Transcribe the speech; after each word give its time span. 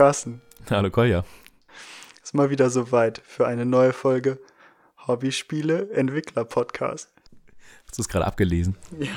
Hallo 0.00 0.08
Carsten. 0.08 0.40
Hallo 0.70 0.88
Kolja. 0.88 1.24
Ist 2.22 2.32
mal 2.32 2.48
wieder 2.48 2.70
soweit 2.70 3.20
für 3.22 3.46
eine 3.46 3.66
neue 3.66 3.92
Folge 3.92 4.38
Hobbyspiele 5.06 5.90
Entwickler 5.90 6.46
Podcast. 6.46 7.12
Hast 7.84 7.98
du 7.98 8.00
es 8.00 8.08
gerade 8.08 8.24
abgelesen? 8.24 8.78
Ja. 8.98 9.10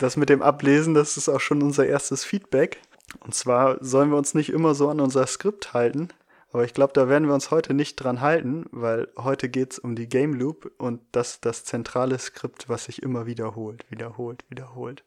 das 0.00 0.16
mit 0.16 0.28
dem 0.28 0.42
Ablesen, 0.42 0.94
das 0.94 1.16
ist 1.16 1.28
auch 1.28 1.38
schon 1.38 1.62
unser 1.62 1.86
erstes 1.86 2.24
Feedback. 2.24 2.80
Und 3.20 3.32
zwar 3.32 3.76
sollen 3.80 4.10
wir 4.10 4.18
uns 4.18 4.34
nicht 4.34 4.48
immer 4.48 4.74
so 4.74 4.88
an 4.88 4.98
unser 4.98 5.24
Skript 5.28 5.72
halten, 5.72 6.08
aber 6.50 6.64
ich 6.64 6.74
glaube, 6.74 6.92
da 6.92 7.08
werden 7.08 7.28
wir 7.28 7.34
uns 7.34 7.52
heute 7.52 7.74
nicht 7.74 7.94
dran 7.94 8.20
halten, 8.20 8.64
weil 8.72 9.06
heute 9.16 9.48
geht 9.48 9.74
es 9.74 9.78
um 9.78 9.94
die 9.94 10.08
Game 10.08 10.34
Loop 10.34 10.72
und 10.78 11.00
das 11.12 11.40
das 11.40 11.62
zentrale 11.62 12.18
Skript, 12.18 12.68
was 12.68 12.86
sich 12.86 13.04
immer 13.04 13.24
wiederholt, 13.24 13.86
wiederholt, 13.88 14.44
wiederholt. 14.48 15.04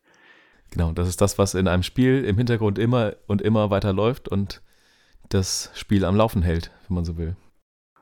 Genau, 0.71 0.91
das 0.91 1.07
ist 1.07 1.21
das, 1.21 1.37
was 1.37 1.55
in 1.55 1.67
einem 1.67 1.83
Spiel 1.83 2.23
im 2.23 2.37
Hintergrund 2.37 2.77
immer 2.77 3.15
und 3.27 3.41
immer 3.41 3.69
weiter 3.69 3.93
läuft 3.93 4.29
und 4.29 4.61
das 5.29 5.71
Spiel 5.73 6.05
am 6.05 6.15
Laufen 6.15 6.41
hält, 6.41 6.71
wenn 6.87 6.95
man 6.95 7.05
so 7.05 7.17
will. 7.17 7.35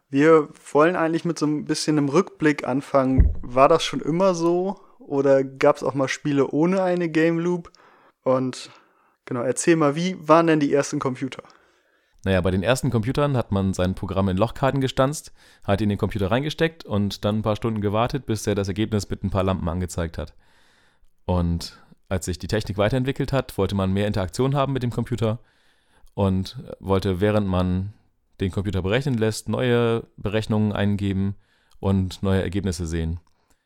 Wir 0.09 0.47
wollen 0.71 0.95
eigentlich 0.95 1.25
mit 1.25 1.37
so 1.37 1.45
ein 1.45 1.65
bisschen 1.65 1.97
einem 1.97 2.09
Rückblick 2.09 2.65
anfangen. 2.65 3.37
War 3.41 3.67
das 3.67 3.83
schon 3.83 3.99
immer 3.99 4.33
so 4.33 4.79
oder 4.99 5.43
gab 5.43 5.75
es 5.77 5.83
auch 5.83 5.93
mal 5.93 6.07
Spiele 6.07 6.47
ohne 6.47 6.81
eine 6.81 7.09
Game 7.09 7.39
Loop? 7.39 7.71
Und 8.23 8.69
genau, 9.25 9.41
erzähl 9.41 9.75
mal, 9.75 9.95
wie 9.95 10.15
waren 10.25 10.47
denn 10.47 10.61
die 10.61 10.73
ersten 10.73 10.99
Computer? 10.99 11.43
Naja, 12.23 12.41
bei 12.41 12.51
den 12.51 12.63
ersten 12.63 12.89
Computern 12.89 13.37
hat 13.37 13.51
man 13.51 13.73
sein 13.73 13.95
Programm 13.95 14.27
in 14.27 14.37
Lochkarten 14.37 14.81
gestanzt, 14.81 15.33
hat 15.63 15.79
ihn 15.79 15.85
in 15.85 15.89
den 15.91 15.97
Computer 15.97 16.31
reingesteckt 16.31 16.83
und 16.83 17.23
dann 17.23 17.37
ein 17.39 17.41
paar 17.41 17.55
Stunden 17.55 17.79
gewartet, 17.79 18.25
bis 18.25 18.47
er 18.47 18.55
das 18.55 18.67
Ergebnis 18.67 19.09
mit 19.09 19.23
ein 19.23 19.29
paar 19.29 19.43
Lampen 19.43 19.69
angezeigt 19.69 20.17
hat. 20.17 20.33
Und 21.25 21.77
als 22.09 22.25
sich 22.25 22.39
die 22.39 22.47
Technik 22.47 22.77
weiterentwickelt 22.77 23.33
hat, 23.33 23.57
wollte 23.57 23.75
man 23.75 23.91
mehr 23.91 24.07
Interaktion 24.07 24.55
haben 24.55 24.73
mit 24.73 24.83
dem 24.83 24.91
Computer 24.91 25.39
und 26.13 26.57
wollte, 26.79 27.19
während 27.19 27.47
man 27.47 27.93
den 28.39 28.51
Computer 28.51 28.81
berechnen 28.81 29.17
lässt, 29.17 29.49
neue 29.49 30.03
Berechnungen 30.17 30.71
eingeben 30.71 31.35
und 31.79 32.23
neue 32.23 32.41
Ergebnisse 32.41 32.87
sehen. 32.87 33.19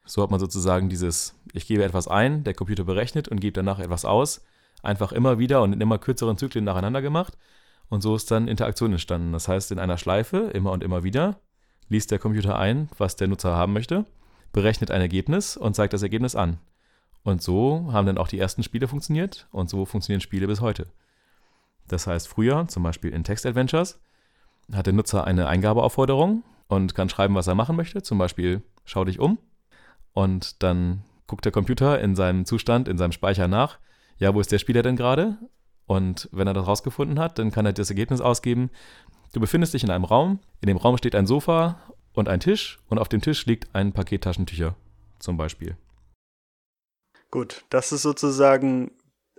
So 0.05 0.23
hat 0.23 0.31
man 0.31 0.39
sozusagen 0.39 0.89
dieses, 0.89 1.35
ich 1.53 1.67
gebe 1.67 1.83
etwas 1.83 2.07
ein, 2.07 2.43
der 2.43 2.53
Computer 2.53 2.83
berechnet 2.83 3.27
und 3.27 3.39
gibt 3.39 3.57
danach 3.57 3.79
etwas 3.79 4.05
aus, 4.05 4.41
einfach 4.81 5.11
immer 5.11 5.37
wieder 5.37 5.61
und 5.61 5.73
in 5.73 5.81
immer 5.81 5.99
kürzeren 5.99 6.37
Zyklen 6.37 6.65
nacheinander 6.65 7.01
gemacht 7.01 7.37
und 7.89 8.01
so 8.01 8.15
ist 8.15 8.31
dann 8.31 8.47
Interaktion 8.47 8.93
entstanden. 8.93 9.33
Das 9.33 9.47
heißt, 9.47 9.71
in 9.71 9.79
einer 9.79 9.97
Schleife, 9.97 10.49
immer 10.53 10.71
und 10.71 10.83
immer 10.83 11.03
wieder, 11.03 11.39
liest 11.89 12.09
der 12.09 12.19
Computer 12.19 12.57
ein, 12.57 12.89
was 12.97 13.17
der 13.17 13.27
Nutzer 13.27 13.55
haben 13.55 13.73
möchte, 13.73 14.05
berechnet 14.53 14.91
ein 14.91 15.01
Ergebnis 15.01 15.57
und 15.57 15.75
zeigt 15.75 15.93
das 15.93 16.01
Ergebnis 16.01 16.35
an. 16.35 16.57
Und 17.23 17.41
so 17.41 17.89
haben 17.91 18.07
dann 18.07 18.17
auch 18.17 18.27
die 18.27 18.39
ersten 18.39 18.63
Spiele 18.63 18.87
funktioniert 18.87 19.47
und 19.51 19.69
so 19.69 19.85
funktionieren 19.85 20.21
Spiele 20.21 20.47
bis 20.47 20.61
heute. 20.61 20.87
Das 21.87 22.07
heißt, 22.07 22.27
früher, 22.27 22.67
zum 22.67 22.83
Beispiel 22.83 23.11
in 23.11 23.23
Text-Adventures, 23.23 23.99
hat 24.73 24.85
der 24.85 24.93
Nutzer 24.93 25.25
eine 25.25 25.47
Eingabeaufforderung 25.47 26.43
und 26.67 26.95
kann 26.95 27.09
schreiben, 27.09 27.35
was 27.35 27.47
er 27.47 27.55
machen 27.55 27.75
möchte. 27.75 28.01
Zum 28.01 28.17
Beispiel, 28.17 28.61
schau 28.85 29.03
dich 29.03 29.19
um. 29.19 29.37
Und 30.13 30.63
dann 30.63 31.03
guckt 31.27 31.45
der 31.45 31.51
Computer 31.51 31.99
in 31.99 32.15
seinem 32.15 32.45
Zustand, 32.45 32.87
in 32.87 32.97
seinem 32.97 33.11
Speicher 33.11 33.47
nach, 33.47 33.77
ja, 34.17 34.33
wo 34.33 34.39
ist 34.39 34.51
der 34.51 34.59
Spieler 34.59 34.81
denn 34.81 34.95
gerade? 34.95 35.37
Und 35.85 36.29
wenn 36.31 36.47
er 36.47 36.53
das 36.53 36.67
rausgefunden 36.67 37.19
hat, 37.19 37.39
dann 37.39 37.51
kann 37.51 37.65
er 37.65 37.73
das 37.73 37.89
Ergebnis 37.89 38.21
ausgeben. 38.21 38.69
Du 39.33 39.39
befindest 39.39 39.73
dich 39.73 39.83
in 39.83 39.91
einem 39.91 40.05
Raum, 40.05 40.39
in 40.61 40.67
dem 40.67 40.77
Raum 40.77 40.97
steht 40.97 41.15
ein 41.15 41.27
Sofa 41.27 41.79
und 42.13 42.29
ein 42.29 42.39
Tisch 42.39 42.79
und 42.87 42.99
auf 42.99 43.09
dem 43.09 43.21
Tisch 43.21 43.45
liegt 43.45 43.73
ein 43.73 43.93
Paket 43.93 44.23
Taschentücher 44.23 44.75
zum 45.19 45.37
Beispiel. 45.37 45.75
Gut, 47.31 47.63
das 47.69 47.93
ist 47.93 48.01
sozusagen 48.01 48.91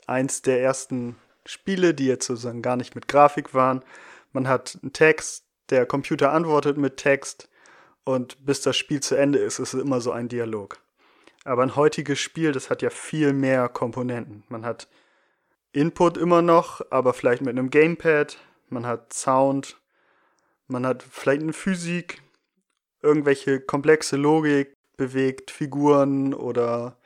eins 0.07 0.41
der 0.41 0.63
ersten 0.63 1.17
Spiele, 1.45 1.93
die 1.93 2.07
jetzt 2.07 2.27
sozusagen 2.27 2.63
gar 2.63 2.77
nicht 2.77 2.95
mit 2.95 3.07
Grafik 3.07 3.53
waren. 3.53 3.85
Man 4.33 4.49
hat 4.49 4.79
einen 4.83 4.95
Text, 4.95 5.45
der 5.69 5.85
Computer 5.85 6.33
antwortet 6.33 6.79
mit 6.79 6.97
Text 6.97 7.51
und 8.05 8.45
bis 8.45 8.63
das 8.63 8.79
Spiel 8.79 9.01
zu 9.01 9.15
Ende 9.15 9.39
ist, 9.39 9.59
ist 9.59 9.75
es 9.75 9.83
immer 9.83 10.01
so 10.01 10.11
ein 10.11 10.29
Dialog. 10.29 10.81
Aber 11.45 11.63
ein 11.63 11.77
heutiges 11.77 12.19
Spiel, 12.19 12.53
das 12.53 12.71
hat 12.71 12.81
ja 12.83 12.91
viel 12.91 13.33
mehr 13.33 13.69
Komponenten. 13.69 14.45
Man 14.49 14.65
hat 14.65 14.89
Input 15.73 16.17
immer 16.17 16.41
noch, 16.41 16.81
aber 16.91 17.13
vielleicht 17.13 17.43
mit 17.43 17.51
einem 17.51 17.71
Gamepad. 17.71 18.39
Man 18.69 18.87
hat 18.87 19.13
Sound, 19.13 19.81
man 20.67 20.87
hat 20.87 21.03
vielleicht 21.03 21.43
eine 21.43 21.53
Physik, 21.53 22.23
irgendwelche 23.03 23.61
komplexe 23.61 24.17
Logik, 24.17 24.75
bewegt 24.97 25.51
Figuren 25.51 26.33
oder 26.33 26.97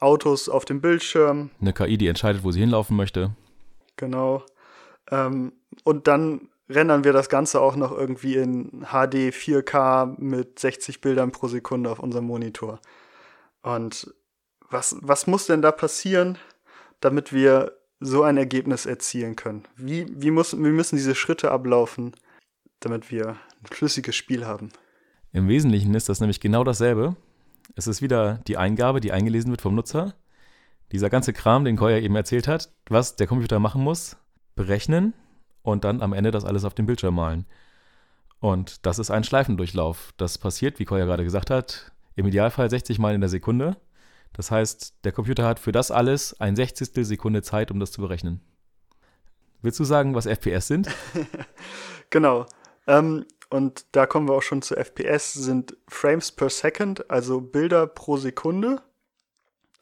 Autos 0.00 0.48
auf 0.48 0.64
dem 0.64 0.80
Bildschirm. 0.80 1.50
Eine 1.60 1.72
KI, 1.72 1.98
die 1.98 2.08
entscheidet, 2.08 2.42
wo 2.42 2.50
sie 2.50 2.60
hinlaufen 2.60 2.96
möchte. 2.96 3.30
Genau. 3.96 4.42
Ähm, 5.10 5.52
und 5.84 6.08
dann 6.08 6.48
rendern 6.68 7.04
wir 7.04 7.12
das 7.12 7.28
Ganze 7.28 7.60
auch 7.60 7.76
noch 7.76 7.92
irgendwie 7.92 8.36
in 8.36 8.86
HD 8.86 9.32
4K 9.34 10.14
mit 10.18 10.58
60 10.58 11.00
Bildern 11.00 11.32
pro 11.32 11.48
Sekunde 11.48 11.90
auf 11.90 11.98
unserem 11.98 12.26
Monitor. 12.26 12.80
Und 13.62 14.14
was, 14.70 14.96
was 15.02 15.26
muss 15.26 15.46
denn 15.46 15.62
da 15.62 15.72
passieren, 15.72 16.38
damit 17.00 17.32
wir 17.32 17.76
so 17.98 18.22
ein 18.22 18.36
Ergebnis 18.36 18.86
erzielen 18.86 19.36
können? 19.36 19.64
Wie, 19.76 20.06
wie, 20.10 20.30
muss, 20.30 20.56
wie 20.56 20.70
müssen 20.70 20.96
diese 20.96 21.14
Schritte 21.14 21.50
ablaufen, 21.50 22.12
damit 22.78 23.10
wir 23.10 23.28
ein 23.28 23.66
flüssiges 23.70 24.16
Spiel 24.16 24.46
haben? 24.46 24.70
Im 25.32 25.48
Wesentlichen 25.48 25.94
ist 25.94 26.08
das 26.08 26.20
nämlich 26.20 26.40
genau 26.40 26.64
dasselbe. 26.64 27.16
Es 27.76 27.86
ist 27.86 28.02
wieder 28.02 28.40
die 28.46 28.56
Eingabe, 28.56 29.00
die 29.00 29.12
eingelesen 29.12 29.50
wird 29.50 29.62
vom 29.62 29.74
Nutzer. 29.74 30.14
Dieser 30.92 31.10
ganze 31.10 31.32
Kram, 31.32 31.64
den 31.64 31.76
Koya 31.76 31.98
eben 31.98 32.16
erzählt 32.16 32.48
hat, 32.48 32.72
was 32.88 33.16
der 33.16 33.26
Computer 33.26 33.60
machen 33.60 33.82
muss, 33.82 34.16
berechnen 34.56 35.14
und 35.62 35.84
dann 35.84 36.02
am 36.02 36.12
Ende 36.12 36.30
das 36.30 36.44
alles 36.44 36.64
auf 36.64 36.74
dem 36.74 36.86
Bildschirm 36.86 37.14
malen. 37.14 37.46
Und 38.40 38.86
das 38.86 38.98
ist 38.98 39.10
ein 39.10 39.22
Schleifendurchlauf. 39.22 40.12
Das 40.16 40.38
passiert, 40.38 40.78
wie 40.78 40.84
Koya 40.84 41.04
gerade 41.04 41.24
gesagt 41.24 41.50
hat, 41.50 41.92
im 42.16 42.26
Idealfall 42.26 42.68
60 42.68 42.98
Mal 42.98 43.14
in 43.14 43.20
der 43.20 43.30
Sekunde. 43.30 43.76
Das 44.32 44.50
heißt, 44.50 45.04
der 45.04 45.12
Computer 45.12 45.46
hat 45.46 45.58
für 45.58 45.72
das 45.72 45.90
alles 45.90 46.40
ein 46.40 46.56
Sechzigstel 46.56 47.04
Sekunde 47.04 47.42
Zeit, 47.42 47.70
um 47.70 47.78
das 47.78 47.92
zu 47.92 48.00
berechnen. 48.00 48.40
Willst 49.62 49.78
du 49.78 49.84
sagen, 49.84 50.14
was 50.14 50.26
FPS 50.26 50.68
sind? 50.68 50.88
genau. 52.10 52.46
Ähm, 52.86 53.26
und 53.50 53.84
da 53.92 54.06
kommen 54.06 54.28
wir 54.28 54.34
auch 54.34 54.42
schon 54.42 54.62
zu 54.62 54.76
FPS, 54.76 55.34
sind 55.34 55.76
Frames 55.88 56.32
per 56.32 56.48
Second, 56.48 57.10
also 57.10 57.40
Bilder 57.40 57.86
pro 57.86 58.16
Sekunde. 58.16 58.82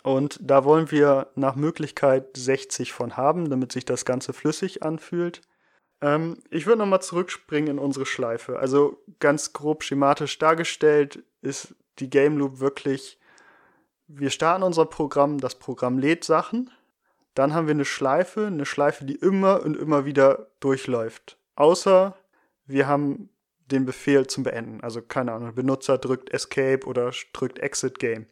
Und 0.02 0.38
da 0.42 0.64
wollen 0.64 0.90
wir 0.90 1.28
nach 1.34 1.54
Möglichkeit 1.54 2.36
60 2.36 2.92
von 2.92 3.16
haben, 3.16 3.50
damit 3.50 3.72
sich 3.72 3.84
das 3.84 4.04
Ganze 4.04 4.32
flüssig 4.32 4.82
anfühlt. 4.82 5.42
Ähm, 6.00 6.38
ich 6.50 6.66
würde 6.66 6.78
nochmal 6.78 7.02
zurückspringen 7.02 7.72
in 7.72 7.78
unsere 7.78 8.06
Schleife. 8.06 8.58
Also 8.58 9.02
ganz 9.20 9.52
grob 9.52 9.82
schematisch 9.84 10.38
dargestellt 10.38 11.22
ist 11.42 11.74
die 11.98 12.08
Game 12.08 12.38
Loop 12.38 12.60
wirklich 12.60 13.18
wir 14.08 14.30
starten 14.30 14.62
unser 14.62 14.86
Programm, 14.86 15.38
das 15.38 15.54
Programm 15.54 15.98
lädt 15.98 16.24
Sachen, 16.24 16.70
dann 17.34 17.54
haben 17.54 17.66
wir 17.68 17.74
eine 17.74 17.84
Schleife, 17.84 18.46
eine 18.46 18.66
Schleife, 18.66 19.04
die 19.04 19.14
immer 19.14 19.62
und 19.62 19.76
immer 19.76 20.04
wieder 20.04 20.48
durchläuft. 20.60 21.38
Außer 21.54 22.16
wir 22.66 22.88
haben 22.88 23.28
den 23.70 23.84
Befehl 23.84 24.26
zum 24.26 24.44
Beenden. 24.44 24.80
Also 24.82 25.02
keine 25.02 25.32
Ahnung, 25.32 25.54
Benutzer 25.54 25.98
drückt 25.98 26.32
Escape 26.32 26.86
oder 26.86 27.12
drückt 27.32 27.58
Exit 27.58 27.98
Game. 27.98 28.26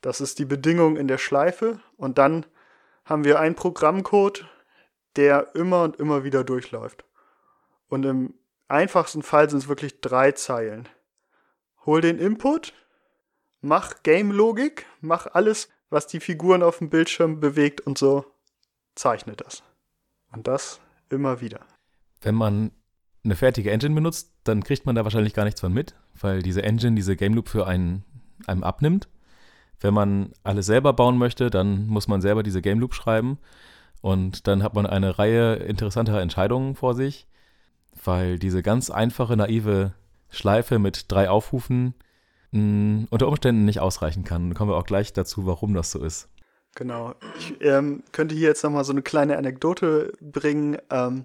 Das 0.00 0.20
ist 0.20 0.38
die 0.38 0.44
Bedingung 0.44 0.96
in 0.96 1.08
der 1.08 1.18
Schleife 1.18 1.80
und 1.96 2.18
dann 2.18 2.46
haben 3.04 3.24
wir 3.24 3.40
einen 3.40 3.54
Programmcode, 3.54 4.46
der 5.16 5.54
immer 5.54 5.82
und 5.82 5.96
immer 5.96 6.24
wieder 6.24 6.44
durchläuft. 6.44 7.04
Und 7.88 8.04
im 8.04 8.34
einfachsten 8.68 9.22
Fall 9.22 9.48
sind 9.48 9.60
es 9.60 9.68
wirklich 9.68 10.00
drei 10.00 10.32
Zeilen. 10.32 10.88
Hol 11.86 12.00
den 12.00 12.18
Input, 12.18 12.72
mach 13.60 14.02
Game-Logik, 14.02 14.86
mach 15.00 15.26
alles, 15.26 15.68
was 15.90 16.06
die 16.06 16.20
Figuren 16.20 16.62
auf 16.62 16.78
dem 16.78 16.90
Bildschirm 16.90 17.40
bewegt 17.40 17.82
und 17.82 17.98
so, 17.98 18.24
zeichne 18.94 19.36
das. 19.36 19.62
Und 20.32 20.48
das 20.48 20.80
immer 21.10 21.40
wieder. 21.40 21.60
Wenn 22.20 22.34
man 22.34 22.72
eine 23.24 23.36
fertige 23.36 23.70
Engine 23.70 23.94
benutzt, 23.94 24.32
dann 24.44 24.62
kriegt 24.62 24.86
man 24.86 24.94
da 24.94 25.04
wahrscheinlich 25.04 25.34
gar 25.34 25.44
nichts 25.44 25.60
von 25.60 25.72
mit, 25.72 25.94
weil 26.20 26.42
diese 26.42 26.62
Engine 26.62 26.94
diese 26.94 27.16
Game 27.16 27.34
Loop 27.34 27.48
für 27.48 27.66
einen 27.66 28.04
einem 28.46 28.64
abnimmt. 28.64 29.08
Wenn 29.80 29.94
man 29.94 30.32
alles 30.42 30.66
selber 30.66 30.92
bauen 30.92 31.18
möchte, 31.18 31.50
dann 31.50 31.86
muss 31.86 32.08
man 32.08 32.20
selber 32.20 32.42
diese 32.42 32.62
Game 32.62 32.80
Loop 32.80 32.94
schreiben 32.94 33.38
und 34.00 34.46
dann 34.46 34.62
hat 34.62 34.74
man 34.74 34.86
eine 34.86 35.18
Reihe 35.18 35.54
interessanter 35.54 36.20
Entscheidungen 36.20 36.74
vor 36.74 36.94
sich, 36.94 37.26
weil 38.04 38.38
diese 38.38 38.62
ganz 38.62 38.90
einfache, 38.90 39.36
naive 39.36 39.94
Schleife 40.30 40.78
mit 40.78 41.10
drei 41.10 41.30
Aufrufen 41.30 41.94
mh, 42.52 43.06
unter 43.10 43.28
Umständen 43.28 43.64
nicht 43.64 43.80
ausreichen 43.80 44.24
kann. 44.24 44.48
Dann 44.48 44.54
kommen 44.54 44.70
wir 44.70 44.76
auch 44.76 44.86
gleich 44.86 45.12
dazu, 45.12 45.46
warum 45.46 45.74
das 45.74 45.90
so 45.90 46.02
ist. 46.02 46.28
Genau. 46.74 47.14
Ich 47.38 47.54
ähm, 47.60 48.02
könnte 48.12 48.34
hier 48.34 48.48
jetzt 48.48 48.64
nochmal 48.64 48.84
so 48.84 48.92
eine 48.92 49.02
kleine 49.02 49.38
Anekdote 49.38 50.12
bringen. 50.20 50.76
Ähm, 50.90 51.24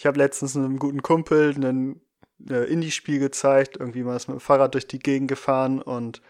ich 0.00 0.06
habe 0.06 0.16
letztens 0.16 0.56
einem 0.56 0.78
guten 0.78 1.02
Kumpel 1.02 1.54
ein 1.62 2.00
äh, 2.48 2.64
Indie-Spiel 2.72 3.18
gezeigt. 3.18 3.76
Irgendwie 3.76 4.02
mal 4.02 4.16
ist 4.16 4.28
mit 4.28 4.38
dem 4.38 4.40
Fahrrad 4.40 4.72
durch 4.72 4.86
die 4.86 4.98
Gegend 4.98 5.28
gefahren 5.28 5.82
und 5.82 6.22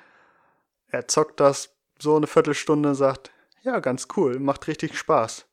er 0.89 1.07
zockt 1.07 1.39
das 1.39 1.77
so 1.97 2.17
eine 2.17 2.27
Viertelstunde, 2.27 2.97
sagt, 2.97 3.31
ja, 3.63 3.79
ganz 3.79 4.09
cool, 4.17 4.41
macht 4.41 4.67
richtig 4.67 4.99
Spaß. 4.99 5.47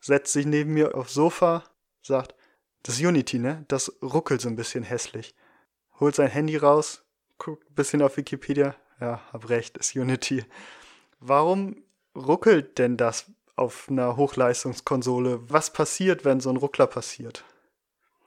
Setzt 0.00 0.34
sich 0.34 0.44
neben 0.44 0.74
mir 0.74 0.94
aufs 0.94 1.14
Sofa 1.14 1.64
sagt, 2.02 2.34
das 2.82 3.00
Unity, 3.00 3.38
ne? 3.38 3.64
Das 3.68 3.90
ruckelt 4.02 4.42
so 4.42 4.50
ein 4.50 4.56
bisschen 4.56 4.84
hässlich. 4.84 5.34
Holt 5.98 6.14
sein 6.14 6.28
Handy 6.28 6.58
raus, 6.58 7.06
guckt 7.38 7.70
ein 7.70 7.74
bisschen 7.74 8.02
auf 8.02 8.18
Wikipedia. 8.18 8.76
Ja, 9.00 9.22
hab 9.32 9.48
recht, 9.48 9.78
ist 9.78 9.96
Unity. 9.96 10.44
Warum 11.20 11.82
ruckelt 12.14 12.76
denn 12.76 12.98
das 12.98 13.32
auf 13.56 13.88
einer 13.90 14.16
Hochleistungskonsole? 14.16 15.50
Was 15.50 15.72
passiert, 15.72 16.24
wenn 16.24 16.40
so 16.40 16.50
ein 16.50 16.56
Ruckler 16.56 16.86
passiert? 16.86 17.44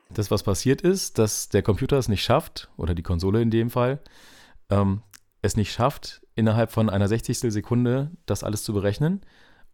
Das, 0.10 0.32
was 0.32 0.44
passiert 0.44 0.82
ist, 0.82 1.20
dass 1.20 1.50
der 1.50 1.62
Computer 1.62 1.98
es 1.98 2.08
nicht 2.08 2.24
schafft, 2.24 2.70
oder 2.78 2.96
die 2.96 3.04
Konsole 3.04 3.42
in 3.42 3.52
dem 3.52 3.70
Fall, 3.70 4.00
ähm, 4.70 5.04
es 5.42 5.56
nicht 5.56 5.72
schafft, 5.72 6.26
innerhalb 6.36 6.72
von 6.72 6.90
einer 6.90 7.08
Sechzigstel 7.08 7.52
Sekunde 7.52 8.12
das 8.26 8.44
alles 8.44 8.64
zu 8.64 8.74
berechnen 8.74 9.22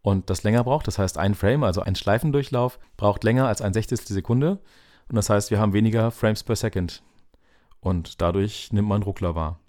und 0.02 0.28
das 0.28 0.42
länger 0.42 0.62
braucht. 0.62 0.86
Das 0.86 0.98
heißt, 0.98 1.16
ein 1.16 1.34
Frame, 1.34 1.64
also 1.64 1.80
ein 1.80 1.96
Schleifendurchlauf, 1.96 2.78
braucht 2.96 3.24
länger 3.24 3.48
als 3.48 3.62
ein 3.62 3.72
Sechzigstel 3.72 4.14
Sekunde. 4.14 4.60
Und 5.08 5.16
das 5.16 5.30
heißt, 5.30 5.50
wir 5.50 5.58
haben 5.58 5.72
weniger 5.72 6.10
Frames 6.10 6.44
per 6.44 6.56
Second. 6.56 7.02
Und 7.80 8.20
dadurch 8.20 8.72
nimmt 8.72 8.88
man 8.88 9.02
Ruckler 9.02 9.34
wahr. 9.34 9.60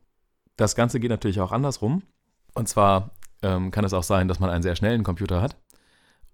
Das 0.57 0.75
Ganze 0.75 0.99
geht 0.99 1.11
natürlich 1.11 1.39
auch 1.39 1.51
andersrum. 1.51 2.03
Und 2.55 2.67
zwar 2.67 3.11
ähm, 3.41 3.71
kann 3.71 3.85
es 3.85 3.93
auch 3.93 4.03
sein, 4.03 4.27
dass 4.27 4.39
man 4.39 4.49
einen 4.49 4.63
sehr 4.63 4.75
schnellen 4.75 5.03
Computer 5.03 5.41
hat 5.41 5.55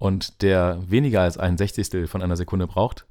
und 0.04 0.42
der 0.42 0.80
weniger 0.86 1.22
als 1.22 1.38
ein 1.38 1.58
Sechzigstel 1.58 2.08
von 2.08 2.22
einer 2.22 2.36
Sekunde 2.36 2.68
braucht 2.68 3.06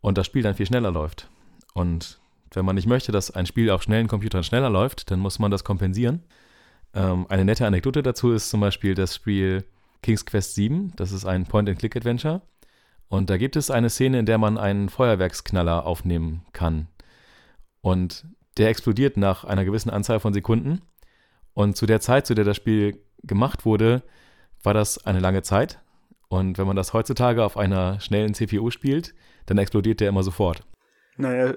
und 0.00 0.16
das 0.16 0.24
Spiel 0.24 0.42
dann 0.42 0.54
viel 0.54 0.64
schneller 0.64 0.90
läuft. 0.90 1.28
Und 1.74 2.18
wenn 2.50 2.64
man 2.64 2.76
nicht 2.76 2.86
möchte, 2.86 3.12
dass 3.12 3.30
ein 3.30 3.44
Spiel 3.44 3.68
auf 3.68 3.82
schnellen 3.82 4.08
Computern 4.08 4.42
schneller 4.42 4.70
läuft, 4.70 5.10
dann 5.10 5.20
muss 5.20 5.38
man 5.38 5.50
das 5.50 5.64
kompensieren. 5.64 6.22
Ähm, 6.94 7.26
eine 7.28 7.44
nette 7.44 7.66
Anekdote 7.66 8.02
dazu 8.02 8.32
ist 8.32 8.48
zum 8.48 8.60
Beispiel 8.60 8.94
das 8.94 9.14
Spiel 9.14 9.66
King's 10.00 10.24
Quest 10.24 10.54
7. 10.54 10.94
Das 10.96 11.12
ist 11.12 11.26
ein 11.26 11.44
Point-and-Click-Adventure. 11.44 12.40
Und 13.08 13.28
da 13.28 13.36
gibt 13.36 13.54
es 13.54 13.70
eine 13.70 13.90
Szene, 13.90 14.20
in 14.20 14.24
der 14.24 14.38
man 14.38 14.56
einen 14.56 14.88
Feuerwerksknaller 14.88 15.84
aufnehmen 15.84 16.46
kann. 16.54 16.88
Und 17.82 18.24
der 18.56 18.70
explodiert 18.70 19.18
nach 19.18 19.44
einer 19.44 19.66
gewissen 19.66 19.90
Anzahl 19.90 20.20
von 20.20 20.32
Sekunden. 20.32 20.80
Und 21.52 21.76
zu 21.76 21.84
der 21.84 22.00
Zeit, 22.00 22.26
zu 22.26 22.34
der 22.34 22.46
das 22.46 22.56
Spiel 22.56 23.04
gemacht 23.22 23.66
wurde, 23.66 24.02
war 24.62 24.72
das 24.72 25.04
eine 25.04 25.20
lange 25.20 25.42
Zeit. 25.42 25.83
Und 26.34 26.58
wenn 26.58 26.66
man 26.66 26.74
das 26.74 26.92
heutzutage 26.92 27.44
auf 27.44 27.56
einer 27.56 28.00
schnellen 28.00 28.34
CPU 28.34 28.72
spielt, 28.72 29.14
dann 29.46 29.56
explodiert 29.56 30.00
der 30.00 30.08
immer 30.08 30.24
sofort. 30.24 30.64
Naja, 31.16 31.54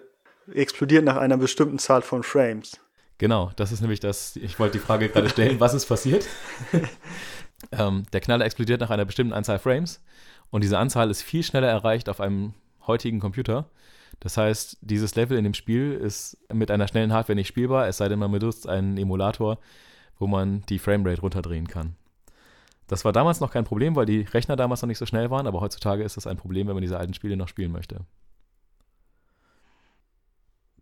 explodiert 0.54 1.04
nach 1.04 1.18
einer 1.18 1.38
bestimmten 1.38 1.80
Zahl 1.80 2.04
von 2.04 2.22
Frames. 2.22 2.80
Genau, 3.18 3.50
das 3.56 3.72
ist 3.72 3.82
nämlich 3.82 4.02
das, 4.02 4.36
ich 4.36 4.60
wollte 4.60 4.78
die 4.78 4.84
Frage 4.84 5.10
gerade 5.10 5.30
stellen, 5.30 5.60
was 5.60 5.74
ist 5.74 5.88
passiert? 5.88 6.28
ähm, 7.72 8.04
der 8.14 8.22
Knaller 8.22 8.46
explodiert 8.46 8.80
nach 8.80 8.92
einer 8.92 9.06
bestimmten 9.06 9.34
Anzahl 9.34 9.58
Frames 9.58 10.00
und 10.52 10.64
diese 10.64 10.78
Anzahl 10.78 11.10
ist 11.10 11.24
viel 11.24 11.42
schneller 11.42 11.70
erreicht 11.70 12.08
auf 12.08 12.22
einem 12.22 12.54
heutigen 12.86 13.20
Computer. 13.20 13.72
Das 14.20 14.38
heißt, 14.38 14.78
dieses 14.82 15.16
Level 15.16 15.40
in 15.40 15.44
dem 15.44 15.56
Spiel 15.56 15.94
ist 15.94 16.38
mit 16.54 16.70
einer 16.70 16.88
schnellen 16.88 17.14
Hardware 17.14 17.36
nicht 17.36 17.48
spielbar, 17.48 17.88
es 17.88 17.98
sei 17.98 18.10
denn, 18.10 18.20
man 18.20 18.32
benutzt 18.32 18.70
einen 18.70 18.96
Emulator, 18.96 19.58
wo 20.20 20.28
man 20.28 20.62
die 20.70 20.78
Framerate 20.78 21.22
runterdrehen 21.22 21.68
kann. 21.68 21.96
Das 22.88 23.04
war 23.04 23.12
damals 23.12 23.42
noch 23.42 23.52
kein 23.52 23.66
Problem, 23.66 23.96
weil 23.96 24.06
die 24.06 24.22
Rechner 24.22 24.56
damals 24.56 24.82
noch 24.82 24.88
nicht 24.88 24.98
so 24.98 25.06
schnell 25.06 25.30
waren, 25.30 25.46
aber 25.46 25.60
heutzutage 25.60 26.04
ist 26.04 26.18
das 26.18 26.26
ein 26.26 26.38
Problem, 26.38 26.68
wenn 26.68 26.76
man 26.76 26.82
diese 26.82 26.98
alten 26.98 27.14
Spiele 27.14 27.36
noch 27.38 27.50
spielen 27.50 27.72
möchte. 27.72 28.06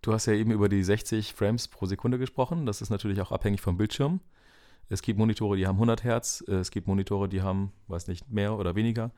Du 0.01 0.13
hast 0.13 0.27
ja 0.27 0.33
eben 0.33 0.51
über 0.51 0.69
die 0.69 0.83
60 0.83 1.33
Frames 1.33 1.67
pro 1.67 1.87
Sekunde 1.87 2.19
gesprochen. 2.19 2.67
Das 2.67 2.83
ist 2.83 2.91
natürlich 2.91 3.21
auch 3.21 3.31
abhängig 3.31 3.61
vom 3.61 3.75
Bildschirm. 3.75 4.21
Es 4.87 5.01
gibt 5.01 5.17
Monitore, 5.17 5.57
die 5.57 5.65
haben 5.65 5.77
100 5.77 6.03
Hertz. 6.03 6.43
Es 6.47 6.69
gibt 6.69 6.87
Monitore, 6.87 7.27
die 7.27 7.41
haben, 7.41 7.71
weiß 7.87 8.07
nicht, 8.07 8.29
mehr 8.29 8.57
oder 8.57 8.75
weniger. 8.75 9.11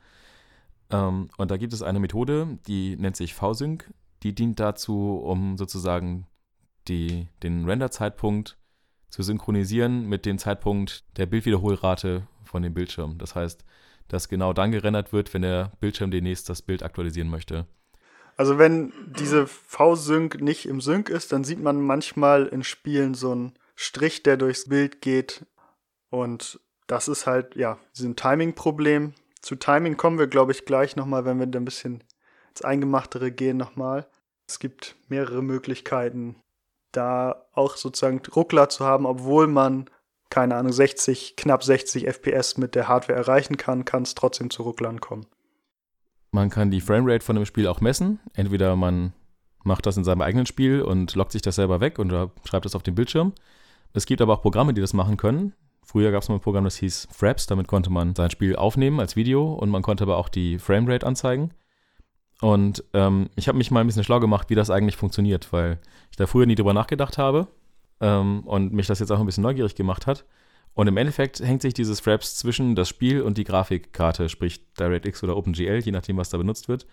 Ähm, 0.90 1.28
und 1.36 1.50
da 1.50 1.58
gibt 1.58 1.74
es 1.74 1.82
eine 1.82 2.00
Methode, 2.00 2.58
die 2.66 2.96
nennt 2.96 3.16
sich 3.16 3.34
V-Sync. 3.34 3.92
Die 4.22 4.34
dient 4.34 4.58
dazu, 4.60 5.18
um 5.18 5.58
sozusagen 5.58 6.26
die, 6.88 7.28
den 7.42 7.66
Render-Zeitpunkt 7.66 8.57
zu 9.10 9.22
synchronisieren 9.22 10.08
mit 10.08 10.26
dem 10.26 10.38
Zeitpunkt 10.38 11.04
der 11.16 11.26
Bildwiederholrate 11.26 12.26
von 12.44 12.62
dem 12.62 12.74
Bildschirm. 12.74 13.18
Das 13.18 13.34
heißt, 13.34 13.64
dass 14.08 14.28
genau 14.28 14.52
dann 14.52 14.72
gerendert 14.72 15.12
wird, 15.12 15.32
wenn 15.34 15.42
der 15.42 15.72
Bildschirm 15.80 16.10
demnächst 16.10 16.48
das 16.48 16.62
Bild 16.62 16.82
aktualisieren 16.82 17.30
möchte. 17.30 17.66
Also 18.36 18.56
wenn 18.58 18.92
diese 19.18 19.46
V-Sync 19.46 20.40
nicht 20.40 20.66
im 20.66 20.80
Sync 20.80 21.08
ist, 21.08 21.32
dann 21.32 21.44
sieht 21.44 21.60
man 21.60 21.80
manchmal 21.82 22.46
in 22.46 22.62
Spielen 22.62 23.14
so 23.14 23.32
einen 23.32 23.52
Strich, 23.74 24.22
der 24.22 24.36
durchs 24.36 24.68
Bild 24.68 25.02
geht. 25.02 25.44
Und 26.10 26.60
das 26.86 27.08
ist 27.08 27.26
halt, 27.26 27.56
ja, 27.56 27.78
ein 28.00 28.16
Timing-Problem. 28.16 29.14
Zu 29.40 29.56
Timing 29.56 29.96
kommen 29.96 30.18
wir, 30.18 30.28
glaube 30.28 30.52
ich, 30.52 30.64
gleich 30.64 30.96
nochmal, 30.96 31.24
wenn 31.24 31.38
wir 31.38 31.46
da 31.46 31.58
ein 31.58 31.64
bisschen 31.64 32.04
ins 32.50 32.62
Eingemachtere 32.62 33.32
gehen 33.32 33.56
nochmal. 33.56 34.08
Es 34.46 34.58
gibt 34.58 34.96
mehrere 35.08 35.42
Möglichkeiten, 35.42 36.36
da 36.92 37.46
auch 37.52 37.76
sozusagen 37.76 38.20
Ruckler 38.34 38.68
zu 38.68 38.84
haben, 38.84 39.06
obwohl 39.06 39.46
man, 39.46 39.90
keine 40.30 40.56
Ahnung, 40.56 40.72
60, 40.72 41.36
knapp 41.36 41.62
60 41.62 42.06
FPS 42.06 42.56
mit 42.56 42.74
der 42.74 42.88
Hardware 42.88 43.18
erreichen 43.18 43.56
kann, 43.56 43.84
kann 43.84 44.02
es 44.02 44.14
trotzdem 44.14 44.50
zu 44.50 44.62
Rucklern 44.62 45.00
kommen. 45.00 45.26
Man 46.30 46.50
kann 46.50 46.70
die 46.70 46.80
Framerate 46.80 47.24
von 47.24 47.36
dem 47.36 47.46
Spiel 47.46 47.66
auch 47.66 47.80
messen. 47.80 48.20
Entweder 48.34 48.76
man 48.76 49.12
macht 49.64 49.86
das 49.86 49.96
in 49.96 50.04
seinem 50.04 50.22
eigenen 50.22 50.46
Spiel 50.46 50.82
und 50.82 51.14
lockt 51.14 51.32
sich 51.32 51.42
das 51.42 51.56
selber 51.56 51.80
weg 51.80 51.98
oder 51.98 52.30
schreibt 52.44 52.64
das 52.64 52.74
auf 52.74 52.82
den 52.82 52.94
Bildschirm. 52.94 53.32
Es 53.92 54.06
gibt 54.06 54.20
aber 54.20 54.34
auch 54.34 54.42
Programme, 54.42 54.74
die 54.74 54.80
das 54.80 54.92
machen 54.92 55.16
können. 55.16 55.54
Früher 55.82 56.12
gab 56.12 56.22
es 56.22 56.28
mal 56.28 56.34
ein 56.34 56.42
Programm, 56.42 56.64
das 56.64 56.76
hieß 56.76 57.08
Fraps. 57.10 57.46
Damit 57.46 57.66
konnte 57.66 57.90
man 57.90 58.14
sein 58.14 58.30
Spiel 58.30 58.56
aufnehmen 58.56 59.00
als 59.00 59.16
Video 59.16 59.54
und 59.54 59.70
man 59.70 59.82
konnte 59.82 60.04
aber 60.04 60.18
auch 60.18 60.28
die 60.28 60.58
Framerate 60.58 61.06
anzeigen. 61.06 61.52
Und 62.40 62.84
ähm, 62.92 63.30
ich 63.34 63.48
habe 63.48 63.58
mich 63.58 63.70
mal 63.70 63.80
ein 63.80 63.86
bisschen 63.86 64.04
schlau 64.04 64.20
gemacht, 64.20 64.50
wie 64.50 64.54
das 64.54 64.70
eigentlich 64.70 64.96
funktioniert, 64.96 65.52
weil 65.52 65.78
ich 66.10 66.16
da 66.16 66.26
früher 66.26 66.46
nie 66.46 66.54
drüber 66.54 66.72
nachgedacht 66.72 67.18
habe 67.18 67.48
ähm, 68.00 68.40
und 68.46 68.72
mich 68.72 68.86
das 68.86 69.00
jetzt 69.00 69.10
auch 69.10 69.18
ein 69.18 69.26
bisschen 69.26 69.42
neugierig 69.42 69.74
gemacht 69.74 70.06
hat. 70.06 70.24
Und 70.74 70.86
im 70.86 70.96
Endeffekt 70.96 71.40
hängt 71.40 71.62
sich 71.62 71.74
dieses 71.74 71.98
Fraps 71.98 72.36
zwischen 72.36 72.76
das 72.76 72.88
Spiel 72.88 73.22
und 73.22 73.36
die 73.36 73.44
Grafikkarte, 73.44 74.28
sprich 74.28 74.72
DirectX 74.74 75.24
oder 75.24 75.36
OpenGL, 75.36 75.80
je 75.80 75.90
nachdem, 75.90 76.16
was 76.16 76.30
da 76.30 76.38
benutzt 76.38 76.68
wird, 76.68 76.86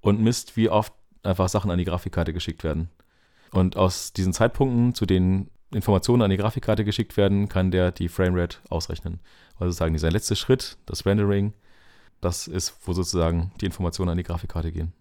und 0.00 0.20
misst, 0.20 0.56
wie 0.56 0.68
oft 0.68 0.92
einfach 1.24 1.48
Sachen 1.48 1.70
an 1.72 1.78
die 1.78 1.84
Grafikkarte 1.84 2.32
geschickt 2.32 2.62
werden. 2.62 2.88
Und 3.50 3.76
aus 3.76 4.12
diesen 4.12 4.32
Zeitpunkten, 4.32 4.94
zu 4.94 5.06
denen 5.06 5.50
Informationen 5.72 6.22
an 6.22 6.30
die 6.30 6.36
Grafikkarte 6.36 6.84
geschickt 6.84 7.16
werden, 7.16 7.48
kann 7.48 7.70
der 7.70 7.90
die 7.90 8.08
Framerate 8.08 8.58
ausrechnen. 8.68 9.20
Also 9.58 9.72
sagen, 9.72 9.94
dieser 9.94 10.10
letzte 10.10 10.36
Schritt, 10.36 10.76
das 10.86 11.04
Rendering, 11.06 11.52
das 12.20 12.46
ist, 12.46 12.76
wo 12.84 12.92
sozusagen 12.92 13.52
die 13.60 13.66
Informationen 13.66 14.10
an 14.10 14.16
die 14.16 14.22
Grafikkarte 14.22 14.70
gehen. 14.70 14.92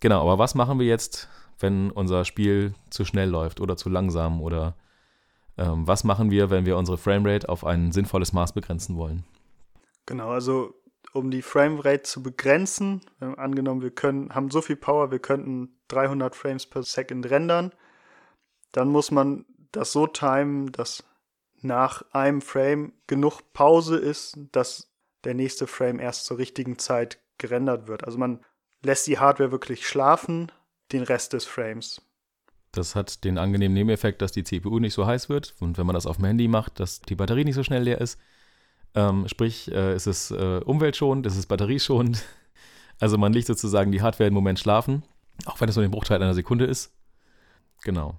Genau, 0.00 0.20
aber 0.22 0.38
was 0.38 0.54
machen 0.54 0.78
wir 0.78 0.86
jetzt, 0.86 1.28
wenn 1.58 1.90
unser 1.90 2.24
Spiel 2.24 2.74
zu 2.90 3.04
schnell 3.04 3.28
läuft 3.28 3.60
oder 3.60 3.76
zu 3.76 3.88
langsam 3.88 4.40
oder 4.40 4.74
ähm, 5.56 5.86
was 5.86 6.04
machen 6.04 6.30
wir, 6.30 6.50
wenn 6.50 6.66
wir 6.66 6.76
unsere 6.76 6.98
Framerate 6.98 7.48
auf 7.48 7.64
ein 7.64 7.92
sinnvolles 7.92 8.32
Maß 8.32 8.52
begrenzen 8.52 8.96
wollen? 8.96 9.24
Genau, 10.06 10.30
also 10.30 10.74
um 11.12 11.30
die 11.30 11.42
Framerate 11.42 12.02
zu 12.02 12.22
begrenzen, 12.22 13.00
äh, 13.20 13.26
angenommen, 13.36 13.82
wir 13.82 13.92
können, 13.92 14.34
haben 14.34 14.50
so 14.50 14.60
viel 14.60 14.76
Power, 14.76 15.10
wir 15.10 15.20
könnten 15.20 15.76
300 15.88 16.34
Frames 16.34 16.66
per 16.66 16.82
Second 16.82 17.30
rendern, 17.30 17.72
dann 18.72 18.88
muss 18.88 19.10
man 19.10 19.46
das 19.70 19.92
so 19.92 20.06
timen, 20.06 20.72
dass 20.72 21.04
nach 21.60 22.02
einem 22.12 22.42
Frame 22.42 22.92
genug 23.06 23.40
Pause 23.52 23.96
ist, 23.96 24.38
dass 24.52 24.92
der 25.22 25.34
nächste 25.34 25.66
Frame 25.66 26.00
erst 26.00 26.26
zur 26.26 26.38
richtigen 26.38 26.78
Zeit 26.78 27.20
gerendert 27.38 27.86
wird. 27.86 28.04
Also 28.04 28.18
man 28.18 28.44
lässt 28.84 29.06
die 29.06 29.18
Hardware 29.18 29.50
wirklich 29.50 29.86
schlafen, 29.86 30.52
den 30.92 31.02
Rest 31.02 31.32
des 31.32 31.44
Frames. 31.44 32.00
Das 32.72 32.94
hat 32.94 33.24
den 33.24 33.38
angenehmen 33.38 33.74
Nebeneffekt, 33.74 34.20
dass 34.20 34.32
die 34.32 34.44
CPU 34.44 34.78
nicht 34.78 34.94
so 34.94 35.06
heiß 35.06 35.28
wird 35.28 35.54
und 35.60 35.78
wenn 35.78 35.86
man 35.86 35.94
das 35.94 36.06
auf 36.06 36.16
dem 36.16 36.26
Handy 36.26 36.48
macht, 36.48 36.80
dass 36.80 37.00
die 37.00 37.14
Batterie 37.14 37.44
nicht 37.44 37.54
so 37.54 37.62
schnell 37.62 37.82
leer 37.82 38.00
ist. 38.00 38.18
Ähm, 38.94 39.28
sprich, 39.28 39.70
äh, 39.70 39.92
es 39.92 40.06
ist 40.06 40.30
äh, 40.30 40.60
umweltschonend, 40.64 41.26
es 41.26 41.36
ist 41.36 41.46
batterieschonend. 41.46 42.22
Also 43.00 43.18
man 43.18 43.32
legt 43.32 43.48
sozusagen 43.48 43.90
die 43.90 44.02
Hardware 44.02 44.28
im 44.28 44.34
Moment 44.34 44.60
schlafen, 44.60 45.02
auch 45.46 45.60
wenn 45.60 45.68
es 45.68 45.74
nur 45.74 45.84
den 45.84 45.90
Bruchteil 45.90 46.22
einer 46.22 46.32
Sekunde 46.32 46.64
ist. 46.64 46.94
Genau. 47.82 48.14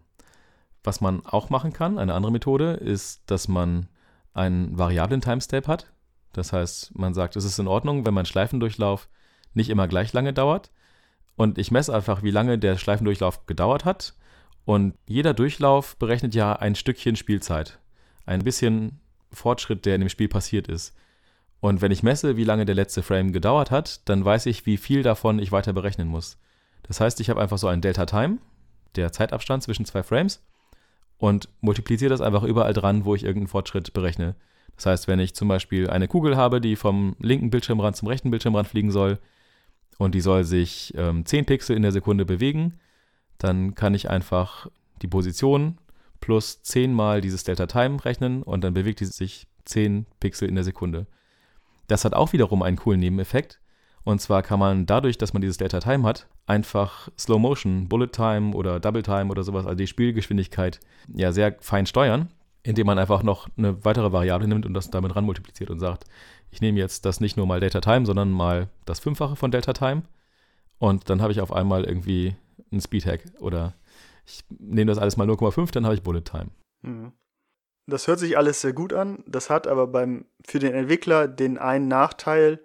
Was 0.84 1.00
man 1.00 1.26
auch 1.26 1.50
machen 1.50 1.72
kann, 1.72 1.98
eine 1.98 2.14
andere 2.14 2.34
Methode, 2.34 2.74
ist, 2.74 3.22
dass 3.28 3.48
man 3.48 3.88
einen 4.34 4.78
variablen 4.78 5.22
Timestep 5.22 5.70
hat. 5.70 5.94
Das 6.34 6.52
heißt, 6.52 6.94
man 6.94 7.14
sagt, 7.14 7.38
es 7.38 7.46
ist 7.46 7.58
in 7.58 7.70
Ordnung, 7.70 8.06
wenn 8.06 8.14
mein 8.14 8.26
Schleifendurchlauf 8.26 9.08
nicht 9.56 9.70
immer 9.70 9.88
gleich 9.88 10.14
lange 10.14 10.34
dauert. 10.34 10.72
Und 11.36 11.58
ich 11.58 11.72
messe 11.72 11.94
einfach, 11.94 12.24
wie 12.24 12.32
lange 12.32 12.58
der 12.58 12.78
Schleifendurchlauf 12.78 13.46
gedauert 13.46 13.86
hat 13.86 14.14
und 14.66 14.96
jeder 15.08 15.34
Durchlauf 15.34 15.96
berechnet 15.98 16.34
ja 16.34 16.54
ein 16.54 16.76
Stückchen 16.76 17.16
Spielzeit. 17.16 17.80
Ein 18.26 18.44
bisschen 18.44 19.00
Fortschritt, 19.32 19.86
der 19.86 19.96
in 19.96 20.02
dem 20.02 20.10
Spiel 20.10 20.28
passiert 20.28 20.68
ist. 20.68 20.96
Und 21.60 21.82
wenn 21.82 21.92
ich 21.92 22.04
messe, 22.04 22.36
wie 22.36 22.44
lange 22.44 22.66
der 22.66 22.76
letzte 22.76 23.04
Frame 23.04 23.32
gedauert 23.32 23.72
hat, 23.72 24.08
dann 24.10 24.26
weiß 24.26 24.48
ich, 24.48 24.66
wie 24.66 24.78
viel 24.78 25.04
davon 25.04 25.40
ich 25.40 25.52
weiter 25.52 25.74
berechnen 25.74 26.08
muss. 26.08 26.40
Das 26.84 27.00
heißt, 27.00 27.20
ich 27.22 27.30
habe 27.30 27.42
einfach 27.42 27.58
so 27.58 27.68
einen 27.68 27.82
Delta 27.82 28.06
Time, 28.06 28.40
der 28.96 29.12
Zeitabstand 29.12 29.64
zwischen 29.64 29.86
zwei 29.86 30.04
Frames, 30.04 30.44
und 31.18 31.48
multipliziere 31.62 32.10
das 32.10 32.22
einfach 32.22 32.44
überall 32.44 32.74
dran, 32.74 33.06
wo 33.06 33.16
ich 33.16 33.24
irgendeinen 33.24 33.48
Fortschritt 33.48 33.94
berechne. 33.94 34.36
Das 34.76 34.86
heißt, 34.88 35.08
wenn 35.08 35.20
ich 35.20 35.34
zum 35.34 35.48
Beispiel 35.48 35.90
eine 35.90 36.08
Kugel 36.08 36.36
habe, 36.36 36.60
die 36.60 36.76
vom 36.76 37.16
linken 37.20 37.50
Bildschirmrand 37.50 37.96
zum 37.96 38.10
rechten 38.10 38.32
Bildschirmrand 38.32 38.68
fliegen 38.68 38.92
soll, 38.92 39.20
und 39.98 40.16
die 40.16 40.22
soll 40.22 40.44
sich 40.44 40.94
ähm, 40.98 41.26
10 41.26 41.46
Pixel 41.46 41.76
in 41.76 41.82
der 41.82 41.92
Sekunde 41.92 42.26
bewegen, 42.26 42.80
dann 43.38 43.76
kann 43.76 43.94
ich 43.94 44.10
einfach 44.10 44.68
die 45.02 45.08
Position 45.08 45.78
plus 46.22 46.62
10 46.64 46.94
mal 46.94 47.22
dieses 47.22 47.44
Delta 47.44 47.68
Time 47.68 48.04
rechnen 48.04 48.44
und 48.44 48.64
dann 48.64 48.74
bewegt 48.74 49.00
die 49.00 49.06
sich 49.06 49.48
10 49.66 50.06
Pixel 50.20 50.48
in 50.50 50.56
der 50.56 50.64
Sekunde. 50.64 51.08
Das 51.88 52.06
hat 52.06 52.14
auch 52.14 52.34
wiederum 52.34 52.64
einen 52.64 52.78
coolen 52.78 53.00
Nebeneffekt. 53.00 53.60
Und 54.04 54.22
zwar 54.22 54.44
kann 54.44 54.60
man 54.60 54.86
dadurch, 54.86 55.18
dass 55.18 55.34
man 55.34 55.42
dieses 55.42 55.58
Delta 55.58 55.80
Time 55.80 56.04
hat, 56.04 56.28
einfach 56.46 57.10
Slow 57.18 57.40
Motion, 57.40 57.90
Bullet 57.90 58.08
Time 58.08 58.56
oder 58.56 58.80
Double 58.80 59.02
Time 59.02 59.32
oder 59.32 59.44
sowas, 59.44 59.66
also 59.66 59.76
die 59.76 59.88
Spielgeschwindigkeit, 59.88 60.80
ja 61.14 61.32
sehr 61.32 61.56
fein 61.60 61.88
steuern, 61.88 62.30
indem 62.66 62.88
man 62.88 62.98
einfach 62.98 63.22
noch 63.22 63.48
eine 63.58 63.86
weitere 63.86 64.12
Variable 64.12 64.48
nimmt 64.48 64.66
und 64.66 64.74
das 64.74 64.90
damit 64.90 65.16
ran 65.16 65.24
multipliziert 65.24 65.70
und 65.70 65.80
sagt, 65.80 66.06
ich 66.50 66.62
nehme 66.62 66.80
jetzt 66.80 67.06
das 67.06 67.20
nicht 67.20 67.38
nur 67.38 67.46
mal 67.46 67.60
Delta 67.60 67.80
Time, 67.80 68.06
sondern 68.06 68.32
mal 68.32 68.70
das 68.86 69.00
Fünffache 69.00 69.36
von 69.36 69.52
Delta 69.52 69.74
Time. 69.74 70.04
Und 70.80 71.10
dann 71.10 71.22
habe 71.22 71.32
ich 71.32 71.42
auf 71.42 71.54
einmal 71.54 71.84
irgendwie 71.86 72.36
einen 72.72 72.82
Speedhack 72.82 73.24
oder 73.40 73.76
ich 74.26 74.44
nehme 74.50 74.90
das 74.90 74.98
alles 74.98 75.16
mal 75.16 75.30
0,5, 75.30 75.72
dann 75.72 75.86
habe 75.86 75.94
ich 75.94 76.02
Bullet 76.02 76.22
Time. 76.22 76.48
Mhm. 76.82 77.12
Das 77.88 78.08
hört 78.08 78.18
sich 78.18 78.36
alles 78.36 78.62
sehr 78.62 78.74
gut 78.74 78.94
an. 78.94 79.24
Das 79.28 79.52
hat 79.52 79.68
aber 79.68 79.86
beim, 79.86 80.26
für 80.44 80.58
den 80.58 80.74
Entwickler 80.74 81.28
den 81.28 81.60
einen 81.60 81.88
Nachteil, 81.88 82.60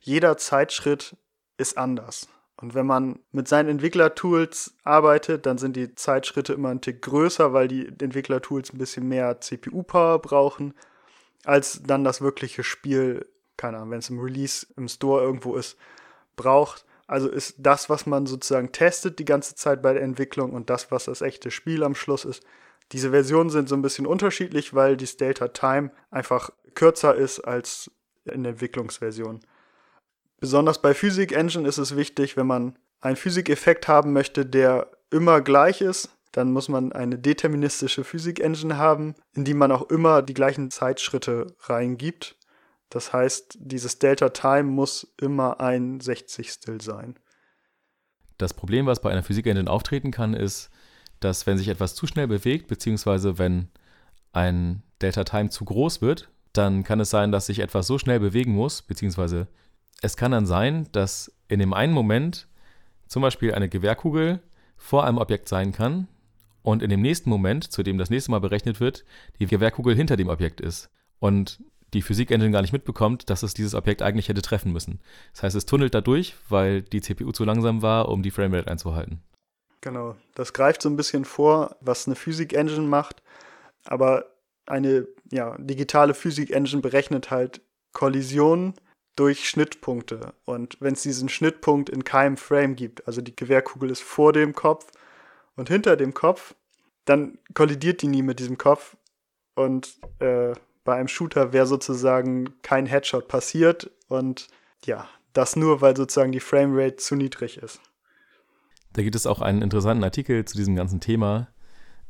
jeder 0.00 0.38
Zeitschritt 0.38 1.14
ist 1.58 1.76
anders. 1.76 2.26
Und 2.62 2.74
wenn 2.74 2.86
man 2.86 3.18
mit 3.32 3.48
seinen 3.48 3.68
Entwicklertools 3.68 4.76
arbeitet, 4.84 5.46
dann 5.46 5.58
sind 5.58 5.74
die 5.74 5.96
Zeitschritte 5.96 6.52
immer 6.52 6.68
ein 6.68 6.80
Tick 6.80 7.02
größer, 7.02 7.52
weil 7.52 7.66
die 7.66 7.88
Entwicklertools 7.88 8.72
ein 8.72 8.78
bisschen 8.78 9.08
mehr 9.08 9.40
CPU-Power 9.40 10.20
brauchen, 10.20 10.72
als 11.44 11.82
dann 11.82 12.04
das 12.04 12.20
wirkliche 12.20 12.62
Spiel, 12.62 13.26
keine 13.56 13.78
Ahnung, 13.78 13.90
wenn 13.90 13.98
es 13.98 14.10
im 14.10 14.20
Release 14.20 14.64
im 14.76 14.86
Store 14.86 15.22
irgendwo 15.22 15.56
ist, 15.56 15.76
braucht. 16.36 16.86
Also 17.08 17.28
ist 17.28 17.56
das, 17.58 17.90
was 17.90 18.06
man 18.06 18.26
sozusagen 18.26 18.70
testet 18.70 19.18
die 19.18 19.24
ganze 19.24 19.56
Zeit 19.56 19.82
bei 19.82 19.92
der 19.92 20.02
Entwicklung 20.02 20.52
und 20.52 20.70
das, 20.70 20.92
was 20.92 21.06
das 21.06 21.20
echte 21.20 21.50
Spiel 21.50 21.82
am 21.82 21.96
Schluss 21.96 22.24
ist. 22.24 22.44
Diese 22.92 23.10
Versionen 23.10 23.50
sind 23.50 23.68
so 23.68 23.74
ein 23.74 23.82
bisschen 23.82 24.06
unterschiedlich, 24.06 24.72
weil 24.72 24.96
die 24.96 25.16
Delta 25.16 25.48
Time 25.48 25.90
einfach 26.12 26.50
kürzer 26.74 27.16
ist 27.16 27.40
als 27.40 27.90
in 28.24 28.44
der 28.44 28.52
Entwicklungsversion. 28.52 29.40
Besonders 30.42 30.82
bei 30.82 30.92
Physik 30.92 31.30
Engine 31.30 31.68
ist 31.68 31.78
es 31.78 31.94
wichtig, 31.94 32.36
wenn 32.36 32.48
man 32.48 32.76
einen 33.00 33.14
Physikeffekt 33.14 33.86
haben 33.86 34.12
möchte, 34.12 34.44
der 34.44 34.90
immer 35.08 35.40
gleich 35.40 35.80
ist, 35.80 36.08
dann 36.32 36.50
muss 36.50 36.68
man 36.68 36.90
eine 36.90 37.16
deterministische 37.16 38.02
Physik 38.02 38.40
Engine 38.40 38.76
haben, 38.76 39.14
in 39.34 39.44
die 39.44 39.54
man 39.54 39.70
auch 39.70 39.88
immer 39.88 40.20
die 40.20 40.34
gleichen 40.34 40.72
Zeitschritte 40.72 41.54
reingibt. 41.60 42.34
Das 42.90 43.12
heißt, 43.12 43.56
dieses 43.60 44.00
Delta 44.00 44.30
Time 44.30 44.64
muss 44.64 45.14
immer 45.16 45.60
ein 45.60 46.00
Sechzigstel 46.00 46.80
sein. 46.80 47.14
Das 48.36 48.52
Problem, 48.52 48.86
was 48.86 49.00
bei 49.00 49.12
einer 49.12 49.22
Physik-Engine 49.22 49.70
auftreten 49.70 50.10
kann, 50.10 50.34
ist, 50.34 50.70
dass 51.20 51.46
wenn 51.46 51.56
sich 51.56 51.68
etwas 51.68 51.94
zu 51.94 52.08
schnell 52.08 52.26
bewegt, 52.26 52.66
beziehungsweise 52.66 53.38
wenn 53.38 53.68
ein 54.32 54.82
Delta 55.00 55.22
Time 55.22 55.50
zu 55.50 55.64
groß 55.64 56.02
wird, 56.02 56.30
dann 56.52 56.82
kann 56.82 56.98
es 56.98 57.10
sein, 57.10 57.30
dass 57.30 57.46
sich 57.46 57.60
etwas 57.60 57.86
so 57.86 57.96
schnell 57.96 58.18
bewegen 58.18 58.54
muss, 58.54 58.82
beziehungsweise 58.82 59.46
es 60.02 60.16
kann 60.16 60.32
dann 60.32 60.46
sein, 60.46 60.88
dass 60.92 61.32
in 61.48 61.60
dem 61.60 61.72
einen 61.72 61.92
Moment 61.92 62.48
zum 63.06 63.22
Beispiel 63.22 63.54
eine 63.54 63.68
Gewehrkugel 63.68 64.40
vor 64.76 65.04
einem 65.04 65.18
Objekt 65.18 65.48
sein 65.48 65.72
kann 65.72 66.08
und 66.62 66.82
in 66.82 66.90
dem 66.90 67.00
nächsten 67.00 67.30
Moment, 67.30 67.72
zu 67.72 67.82
dem 67.82 67.98
das 67.98 68.10
nächste 68.10 68.30
Mal 68.30 68.40
berechnet 68.40 68.80
wird, 68.80 69.04
die 69.38 69.46
Gewehrkugel 69.46 69.94
hinter 69.94 70.16
dem 70.16 70.28
Objekt 70.28 70.60
ist. 70.60 70.90
Und 71.18 71.62
die 71.94 72.02
Physik-Engine 72.02 72.50
gar 72.50 72.62
nicht 72.62 72.72
mitbekommt, 72.72 73.30
dass 73.30 73.42
es 73.42 73.54
dieses 73.54 73.74
Objekt 73.74 74.02
eigentlich 74.02 74.28
hätte 74.28 74.42
treffen 74.42 74.72
müssen. 74.72 75.00
Das 75.32 75.42
heißt, 75.42 75.56
es 75.56 75.66
tunnelt 75.66 75.94
dadurch, 75.94 76.34
weil 76.48 76.82
die 76.82 77.00
CPU 77.00 77.32
zu 77.32 77.44
langsam 77.44 77.82
war, 77.82 78.08
um 78.08 78.22
die 78.22 78.30
Framerate 78.30 78.70
einzuhalten. 78.70 79.22
Genau, 79.82 80.16
das 80.34 80.52
greift 80.52 80.82
so 80.82 80.88
ein 80.88 80.96
bisschen 80.96 81.24
vor, 81.24 81.76
was 81.80 82.06
eine 82.06 82.16
Physik-Engine 82.16 82.86
macht, 82.86 83.22
aber 83.84 84.26
eine 84.64 85.06
ja, 85.30 85.56
digitale 85.58 86.14
Physik-Engine 86.14 86.80
berechnet 86.80 87.30
halt 87.30 87.60
Kollisionen 87.92 88.74
durch 89.16 89.48
Schnittpunkte. 89.48 90.32
Und 90.44 90.76
wenn 90.80 90.94
es 90.94 91.02
diesen 91.02 91.28
Schnittpunkt 91.28 91.90
in 91.90 92.04
keinem 92.04 92.36
Frame 92.36 92.76
gibt, 92.76 93.06
also 93.06 93.20
die 93.20 93.36
Gewehrkugel 93.36 93.90
ist 93.90 94.02
vor 94.02 94.32
dem 94.32 94.54
Kopf 94.54 94.86
und 95.56 95.68
hinter 95.68 95.96
dem 95.96 96.14
Kopf, 96.14 96.54
dann 97.04 97.38
kollidiert 97.54 98.02
die 98.02 98.08
nie 98.08 98.22
mit 98.22 98.38
diesem 98.38 98.58
Kopf 98.58 98.96
und 99.54 99.98
äh, 100.20 100.54
bei 100.84 100.96
einem 100.96 101.08
Shooter 101.08 101.52
wäre 101.52 101.66
sozusagen 101.66 102.54
kein 102.62 102.86
Headshot 102.86 103.28
passiert 103.28 103.90
und 104.08 104.48
ja, 104.84 105.08
das 105.32 105.56
nur, 105.56 105.80
weil 105.80 105.96
sozusagen 105.96 106.32
die 106.32 106.40
Framerate 106.40 106.96
zu 106.96 107.16
niedrig 107.16 107.58
ist. 107.58 107.80
Da 108.92 109.02
gibt 109.02 109.14
es 109.14 109.26
auch 109.26 109.40
einen 109.40 109.62
interessanten 109.62 110.04
Artikel 110.04 110.44
zu 110.44 110.56
diesem 110.56 110.76
ganzen 110.76 111.00
Thema. 111.00 111.48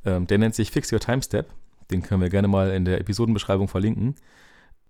Ähm, 0.05 0.27
der 0.27 0.39
nennt 0.39 0.55
sich 0.55 0.71
Fix 0.71 0.93
Your 0.93 1.01
Time 1.01 1.23
Step. 1.23 1.49
Den 1.91 2.03
können 2.03 2.21
wir 2.21 2.31
gerne 2.31 2.49
mal 2.49 2.71
in 2.71 2.85
der 2.85 3.01
Episodenbeschreibung 3.01 3.69
verlinken. 3.69 4.17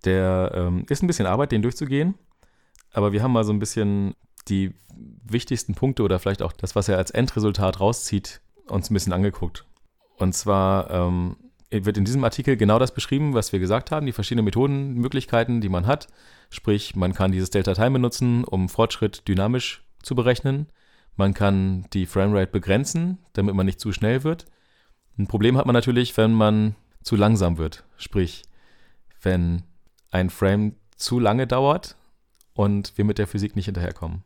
Der 0.05 0.51
ähm, 0.53 0.85
ist 0.89 1.03
ein 1.03 1.07
bisschen 1.07 1.25
Arbeit, 1.25 1.51
den 1.51 1.61
durchzugehen. 1.61 2.15
Aber 2.91 3.11
wir 3.11 3.23
haben 3.23 3.33
mal 3.33 3.43
so 3.43 3.53
ein 3.53 3.59
bisschen 3.59 4.15
die 4.47 4.73
wichtigsten 5.23 5.73
Punkte 5.73 6.03
oder 6.03 6.19
vielleicht 6.19 6.41
auch 6.41 6.51
das, 6.51 6.75
was 6.75 6.89
er 6.89 6.97
als 6.97 7.11
Endresultat 7.11 7.79
rauszieht, 7.79 8.41
uns 8.67 8.89
ein 8.89 8.93
bisschen 8.93 9.13
angeguckt. 9.13 9.65
Und 10.17 10.33
zwar 10.33 10.91
ähm, 10.91 11.37
wird 11.71 11.97
in 11.97 12.05
diesem 12.05 12.23
Artikel 12.23 12.55
genau 12.55 12.77
das 12.77 12.93
beschrieben, 12.93 13.33
was 13.33 13.51
wir 13.51 13.59
gesagt 13.59 13.91
haben, 13.91 14.05
die 14.05 14.11
verschiedenen 14.11 14.45
Methodenmöglichkeiten, 14.45 15.61
die 15.61 15.69
man 15.69 15.87
hat. 15.87 16.07
Sprich, 16.49 16.95
man 16.95 17.13
kann 17.13 17.31
dieses 17.31 17.49
Delta 17.49 17.73
Time 17.73 17.91
benutzen, 17.91 18.43
um 18.43 18.69
Fortschritt 18.69 19.27
dynamisch 19.27 19.83
zu 20.03 20.13
berechnen. 20.15 20.67
Man 21.15 21.33
kann 21.33 21.85
die 21.93 22.05
Framerate 22.05 22.51
begrenzen, 22.51 23.19
damit 23.33 23.55
man 23.55 23.65
nicht 23.65 23.79
zu 23.79 23.91
schnell 23.91 24.23
wird. 24.23 24.45
Ein 25.17 25.27
Problem 25.27 25.57
hat 25.57 25.65
man 25.65 25.73
natürlich, 25.73 26.15
wenn 26.17 26.33
man 26.33 26.75
zu 27.01 27.15
langsam 27.15 27.57
wird. 27.57 27.85
Sprich, 27.97 28.43
wenn 29.21 29.63
ein 30.13 30.29
Frame 30.29 30.75
zu 30.95 31.19
lange 31.19 31.47
dauert 31.47 31.97
und 32.53 32.97
wir 32.97 33.05
mit 33.05 33.17
der 33.17 33.27
Physik 33.27 33.55
nicht 33.55 33.65
hinterherkommen. 33.65 34.23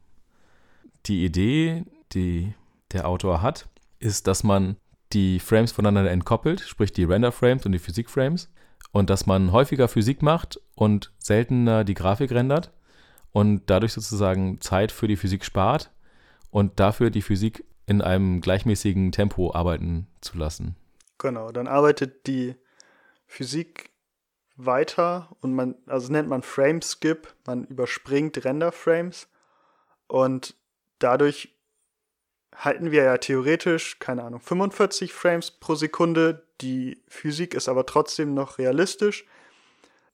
Die 1.06 1.24
Idee, 1.24 1.86
die 2.12 2.54
der 2.92 3.08
Autor 3.08 3.42
hat, 3.42 3.70
ist, 4.00 4.28
dass 4.28 4.44
man 4.44 4.76
die 5.14 5.40
Frames 5.40 5.72
voneinander 5.72 6.12
entkoppelt, 6.12 6.60
sprich 6.60 6.92
die 6.92 7.06
Render-Frames 7.06 7.66
und 7.66 7.72
die 7.72 7.80
Physik-Frames, 7.80 8.50
und 8.92 9.10
dass 9.10 9.26
man 9.26 9.52
häufiger 9.52 9.88
Physik 9.88 10.22
macht 10.22 10.60
und 10.76 11.14
seltener 11.18 11.84
die 11.84 11.94
Grafik 11.94 12.32
rendert 12.32 12.74
und 13.32 13.70
dadurch 13.70 13.94
sozusagen 13.94 14.60
Zeit 14.60 14.92
für 14.92 15.08
die 15.08 15.18
Physik 15.18 15.46
spart 15.46 15.92
und 16.50 16.80
dafür 16.80 17.10
die 17.10 17.22
Physik 17.22 17.64
in 17.86 18.02
einem 18.02 18.42
gleichmäßigen 18.42 19.14
Tempo 19.14 19.54
arbeiten 19.54 20.08
zu 20.20 20.38
lassen. 20.38 20.76
Genau, 21.18 21.52
dann 21.52 21.68
arbeitet 21.68 22.28
die 22.28 22.56
Physik 23.26 23.92
weiter 24.58 25.30
und 25.42 25.54
man, 25.54 25.76
also 25.86 26.12
nennt 26.12 26.28
man 26.28 26.42
Frame 26.42 26.82
Skip, 26.82 27.34
man 27.46 27.66
überspringt 27.66 28.44
Render 28.44 28.72
Frames 28.72 29.28
und 30.08 30.56
dadurch 31.00 31.56
halten 32.56 32.92
wir 32.92 33.04
ja 33.04 33.18
theoretisch, 33.18 34.00
keine 34.00 34.24
Ahnung, 34.24 34.42
45 34.42 35.14
Frames 35.14 35.52
pro 35.52 35.76
Sekunde. 35.76 36.44
Die 36.62 37.04
Physik 37.08 37.54
ist 37.54 37.70
aber 37.70 37.86
trotzdem 37.86 38.34
noch 38.34 38.58
realistisch. 38.58 39.26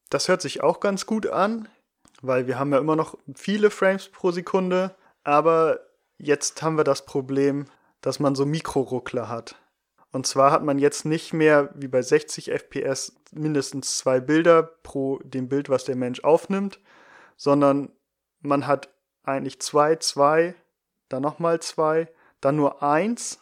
Das 0.10 0.28
hört 0.28 0.42
sich 0.42 0.62
auch 0.62 0.80
ganz 0.80 1.06
gut 1.06 1.28
an, 1.28 1.70
weil 2.22 2.48
wir 2.48 2.60
haben 2.60 2.74
ja 2.74 2.80
immer 2.80 2.98
noch 2.98 3.18
viele 3.34 3.70
Frames 3.70 4.10
pro 4.10 4.32
Sekunde. 4.32 4.94
Aber 5.24 5.80
jetzt 6.18 6.62
haben 6.62 6.76
wir 6.78 6.84
das 6.84 7.06
Problem, 7.06 7.66
dass 8.02 8.20
man 8.20 8.36
so 8.36 8.46
Mikroruckler 8.46 9.30
hat. 9.30 9.56
Und 10.14 10.26
zwar 10.26 10.52
hat 10.52 10.64
man 10.64 10.80
jetzt 10.80 11.04
nicht 11.04 11.34
mehr 11.34 11.70
wie 11.74 11.90
bei 11.90 12.02
60 12.02 12.52
FPS 12.52 13.16
mindestens 13.34 13.98
zwei 13.98 14.22
Bilder 14.22 14.64
pro 14.64 15.20
dem 15.20 15.50
Bild, 15.50 15.68
was 15.68 15.84
der 15.84 15.98
Mensch 15.98 16.24
aufnimmt, 16.24 16.80
sondern 17.36 17.92
man 18.40 18.68
hat 18.68 18.90
eigentlich 19.24 19.60
zwei, 19.60 19.98
zwei, 19.98 20.56
dann 21.10 21.22
nochmal 21.24 21.60
zwei 21.60 22.08
dann 22.44 22.56
nur 22.56 22.84
eins, 22.84 23.40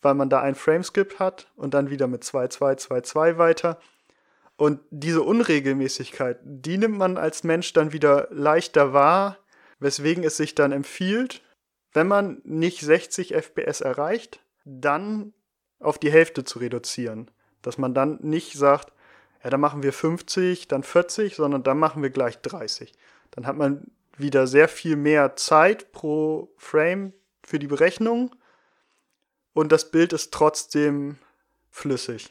weil 0.00 0.14
man 0.14 0.30
da 0.30 0.40
ein 0.40 0.54
Frameskip 0.54 1.18
hat 1.18 1.50
und 1.56 1.74
dann 1.74 1.90
wieder 1.90 2.06
mit 2.06 2.24
2, 2.24 2.48
2, 2.48 2.74
2, 2.76 3.00
2 3.00 3.38
weiter. 3.38 3.80
Und 4.56 4.80
diese 4.90 5.22
Unregelmäßigkeit, 5.22 6.38
die 6.42 6.78
nimmt 6.78 6.98
man 6.98 7.16
als 7.16 7.44
Mensch 7.44 7.72
dann 7.72 7.92
wieder 7.92 8.28
leichter 8.30 8.92
wahr, 8.92 9.38
weswegen 9.78 10.24
es 10.24 10.36
sich 10.36 10.54
dann 10.54 10.72
empfiehlt, 10.72 11.42
wenn 11.92 12.08
man 12.08 12.40
nicht 12.44 12.80
60 12.80 13.34
FPS 13.34 13.80
erreicht, 13.80 14.40
dann 14.64 15.32
auf 15.80 15.98
die 15.98 16.10
Hälfte 16.10 16.44
zu 16.44 16.58
reduzieren. 16.58 17.30
Dass 17.62 17.78
man 17.78 17.94
dann 17.94 18.18
nicht 18.20 18.54
sagt, 18.54 18.92
ja, 19.42 19.50
dann 19.50 19.60
machen 19.60 19.82
wir 19.82 19.92
50, 19.92 20.68
dann 20.68 20.82
40, 20.82 21.36
sondern 21.36 21.62
dann 21.62 21.78
machen 21.78 22.02
wir 22.02 22.10
gleich 22.10 22.40
30. 22.40 22.92
Dann 23.30 23.46
hat 23.46 23.56
man 23.56 23.90
wieder 24.16 24.46
sehr 24.46 24.68
viel 24.68 24.96
mehr 24.96 25.36
Zeit 25.36 25.92
pro 25.92 26.52
Frame 26.56 27.12
für 27.42 27.58
die 27.58 27.68
Berechnung 27.68 28.34
und 29.52 29.72
das 29.72 29.90
Bild 29.90 30.12
ist 30.12 30.32
trotzdem 30.32 31.16
flüssig. 31.70 32.30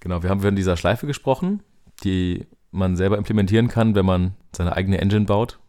Genau, 0.00 0.22
wir 0.22 0.30
haben 0.30 0.40
von 0.40 0.56
dieser 0.56 0.76
Schleife 0.76 1.06
gesprochen, 1.06 1.62
die 2.02 2.46
man 2.70 2.96
selber 2.96 3.18
implementieren 3.18 3.68
kann, 3.68 3.94
wenn 3.94 4.06
man 4.06 4.36
seine 4.54 4.74
eigene 4.74 5.00
Engine 5.00 5.26
baut 5.26 5.60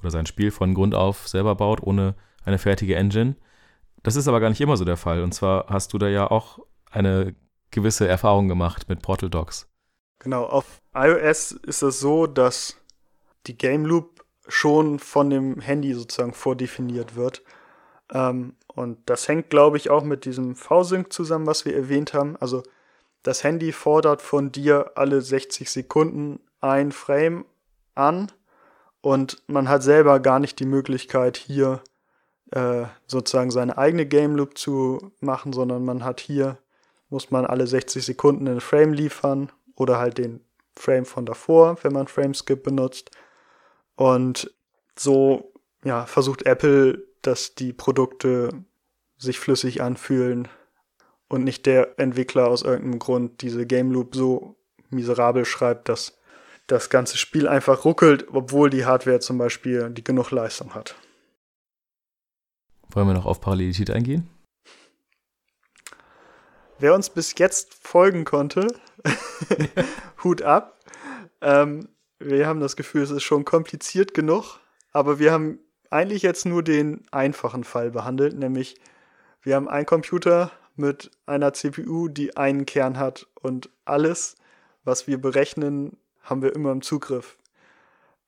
oder 0.00 0.10
sein 0.10 0.26
Spiel 0.26 0.50
von 0.50 0.74
Grund 0.74 0.94
auf 0.94 1.28
selber 1.28 1.54
baut, 1.54 1.82
ohne 1.82 2.14
eine 2.44 2.58
fertige 2.58 2.96
Engine. 2.96 3.36
Das 4.02 4.16
ist 4.16 4.28
aber 4.28 4.40
gar 4.40 4.48
nicht 4.48 4.60
immer 4.60 4.76
so 4.76 4.84
der 4.84 4.96
Fall. 4.96 5.22
Und 5.22 5.32
zwar 5.32 5.66
hast 5.68 5.92
du 5.92 5.98
da 5.98 6.08
ja 6.08 6.30
auch 6.30 6.58
eine 6.90 7.34
gewisse 7.70 8.08
Erfahrung 8.08 8.48
gemacht 8.48 8.88
mit 8.88 9.02
Portal 9.02 9.30
Docs. 9.30 9.68
Genau, 10.20 10.44
auf 10.44 10.80
iOS 10.94 11.52
ist 11.52 11.82
es 11.82 12.00
so, 12.00 12.26
dass 12.26 12.76
die 13.46 13.56
Game 13.56 13.84
Loop 13.84 14.24
schon 14.48 14.98
von 14.98 15.30
dem 15.30 15.60
Handy 15.60 15.94
sozusagen 15.94 16.32
vordefiniert 16.32 17.14
wird. 17.14 17.42
Ähm, 18.12 18.54
und 18.66 18.98
das 19.06 19.28
hängt, 19.28 19.50
glaube 19.50 19.76
ich, 19.76 19.90
auch 19.90 20.02
mit 20.02 20.24
diesem 20.24 20.56
V-Sync 20.56 21.12
zusammen, 21.12 21.46
was 21.46 21.64
wir 21.64 21.76
erwähnt 21.76 22.14
haben. 22.14 22.36
Also 22.36 22.62
das 23.22 23.44
Handy 23.44 23.72
fordert 23.72 24.22
von 24.22 24.52
dir 24.52 24.92
alle 24.94 25.20
60 25.20 25.70
Sekunden 25.70 26.40
ein 26.60 26.92
Frame 26.92 27.44
an 27.94 28.32
und 29.00 29.42
man 29.46 29.68
hat 29.68 29.82
selber 29.82 30.20
gar 30.20 30.38
nicht 30.38 30.58
die 30.60 30.66
Möglichkeit, 30.66 31.36
hier 31.36 31.82
äh, 32.52 32.84
sozusagen 33.06 33.50
seine 33.50 33.78
eigene 33.78 34.06
Game 34.06 34.36
Loop 34.36 34.56
zu 34.56 35.12
machen, 35.20 35.52
sondern 35.52 35.84
man 35.84 36.04
hat 36.04 36.20
hier, 36.20 36.58
muss 37.10 37.30
man 37.30 37.46
alle 37.46 37.66
60 37.66 38.04
Sekunden 38.04 38.48
einen 38.48 38.60
Frame 38.60 38.92
liefern 38.92 39.50
oder 39.76 39.98
halt 39.98 40.18
den 40.18 40.40
Frame 40.74 41.04
von 41.04 41.26
davor, 41.26 41.78
wenn 41.82 41.92
man 41.92 42.08
Frameskip 42.08 42.62
benutzt. 42.62 43.10
Und 43.96 44.52
so 44.98 45.52
ja, 45.84 46.06
versucht 46.06 46.46
Apple, 46.46 47.02
dass 47.22 47.54
die 47.54 47.72
Produkte 47.72 48.50
sich 49.16 49.38
flüssig 49.38 49.82
anfühlen 49.82 50.48
und 51.28 51.44
nicht 51.44 51.66
der 51.66 51.98
Entwickler 51.98 52.48
aus 52.48 52.62
irgendeinem 52.62 52.98
Grund 52.98 53.42
diese 53.42 53.66
Game 53.66 53.90
Loop 53.90 54.14
so 54.14 54.56
miserabel 54.90 55.44
schreibt, 55.44 55.88
dass 55.88 56.18
das 56.66 56.90
ganze 56.90 57.16
Spiel 57.16 57.48
einfach 57.48 57.84
ruckelt, 57.84 58.26
obwohl 58.32 58.70
die 58.70 58.84
Hardware 58.84 59.20
zum 59.20 59.38
Beispiel 59.38 59.90
die 59.90 60.04
genug 60.04 60.30
Leistung 60.30 60.74
hat. 60.74 60.94
Wollen 62.90 63.06
wir 63.06 63.14
noch 63.14 63.26
auf 63.26 63.40
Parallelität 63.40 63.90
eingehen? 63.90 64.28
Wer 66.78 66.94
uns 66.94 67.10
bis 67.10 67.34
jetzt 67.38 67.74
folgen 67.74 68.24
konnte, 68.24 68.68
Hut 70.24 70.42
ab. 70.42 70.78
Ähm, 71.40 71.88
wir 72.18 72.46
haben 72.46 72.60
das 72.60 72.76
Gefühl, 72.76 73.02
es 73.02 73.10
ist 73.10 73.24
schon 73.24 73.44
kompliziert 73.44 74.14
genug, 74.14 74.60
aber 74.92 75.18
wir 75.18 75.32
haben 75.32 75.58
eigentlich 75.90 76.22
jetzt 76.22 76.46
nur 76.46 76.62
den 76.62 77.02
einfachen 77.10 77.64
Fall 77.64 77.90
behandelt, 77.90 78.36
nämlich 78.36 78.76
wir 79.42 79.56
haben 79.56 79.68
einen 79.68 79.86
Computer 79.86 80.50
mit 80.76 81.10
einer 81.26 81.52
CPU, 81.52 82.08
die 82.08 82.36
einen 82.36 82.66
Kern 82.66 82.98
hat 82.98 83.26
und 83.34 83.70
alles, 83.84 84.36
was 84.84 85.06
wir 85.06 85.20
berechnen, 85.20 85.96
haben 86.22 86.42
wir 86.42 86.54
immer 86.54 86.72
im 86.72 86.82
Zugriff. 86.82 87.38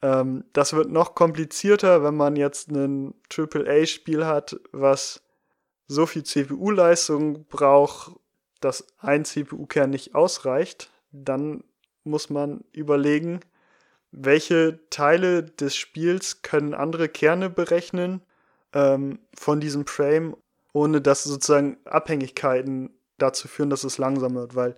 Ähm, 0.03 0.45
das 0.53 0.73
wird 0.73 0.91
noch 0.91 1.15
komplizierter, 1.15 2.03
wenn 2.03 2.17
man 2.17 2.37
jetzt 2.37 2.71
ein 2.71 3.15
AAA-Spiel 3.35 4.27
hat, 4.27 4.59
was 4.73 5.23
so 5.87 6.07
viel 6.07 6.23
CPU-Leistung 6.23 7.47
braucht, 7.47 8.13
dass 8.61 8.87
ein 8.99 9.25
CPU-Kern 9.25 9.91
nicht 9.91 10.15
ausreicht. 10.15 10.91
Dann 11.13 11.65
muss 12.05 12.31
man 12.31 12.65
überlegen, 12.73 13.41
welche 14.13 14.81
Teile 14.91 15.43
des 15.43 15.77
Spiels 15.77 16.43
können 16.43 16.75
andere 16.75 17.09
Kerne 17.09 17.51
berechnen 17.51 18.23
ähm, 18.73 19.21
von 19.35 19.61
diesem 19.61 19.87
Frame, 19.87 20.37
ohne 20.73 21.01
dass 21.01 21.25
sozusagen 21.25 21.79
Abhängigkeiten 21.85 22.91
dazu 23.19 23.49
führen, 23.49 23.71
dass 23.71 23.85
es 23.85 23.99
langsam 23.99 24.35
wird, 24.35 24.55
weil 24.55 24.77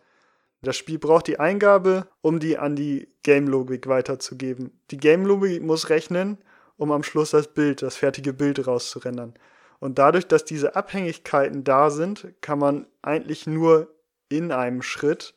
das 0.63 0.77
Spiel 0.77 0.99
braucht 0.99 1.27
die 1.27 1.41
Eingabe, 1.41 2.07
um 2.21 2.39
die 2.39 2.57
an 2.57 2.77
die 2.77 3.09
Game-Logik 3.25 3.89
weiterzugeben. 3.89 4.81
Die 4.91 4.97
Game-Logik 4.97 5.63
muss 5.63 5.91
rechnen, 5.91 6.39
um 6.77 6.93
am 6.93 7.03
Schluss 7.03 7.33
das 7.33 7.53
Bild, 7.53 7.83
das 7.83 7.97
fertige 7.97 8.33
Bild 8.33 8.67
rauszurendern. 8.67 9.35
Und 9.81 9.99
dadurch, 9.99 10.29
dass 10.29 10.45
diese 10.45 10.77
Abhängigkeiten 10.77 11.65
da 11.65 11.91
sind, 11.91 12.29
kann 12.41 12.61
man 12.61 12.87
eigentlich 13.03 13.49
nur 13.49 13.93
in 14.29 14.53
einem 14.53 14.83
Schritt 14.83 15.35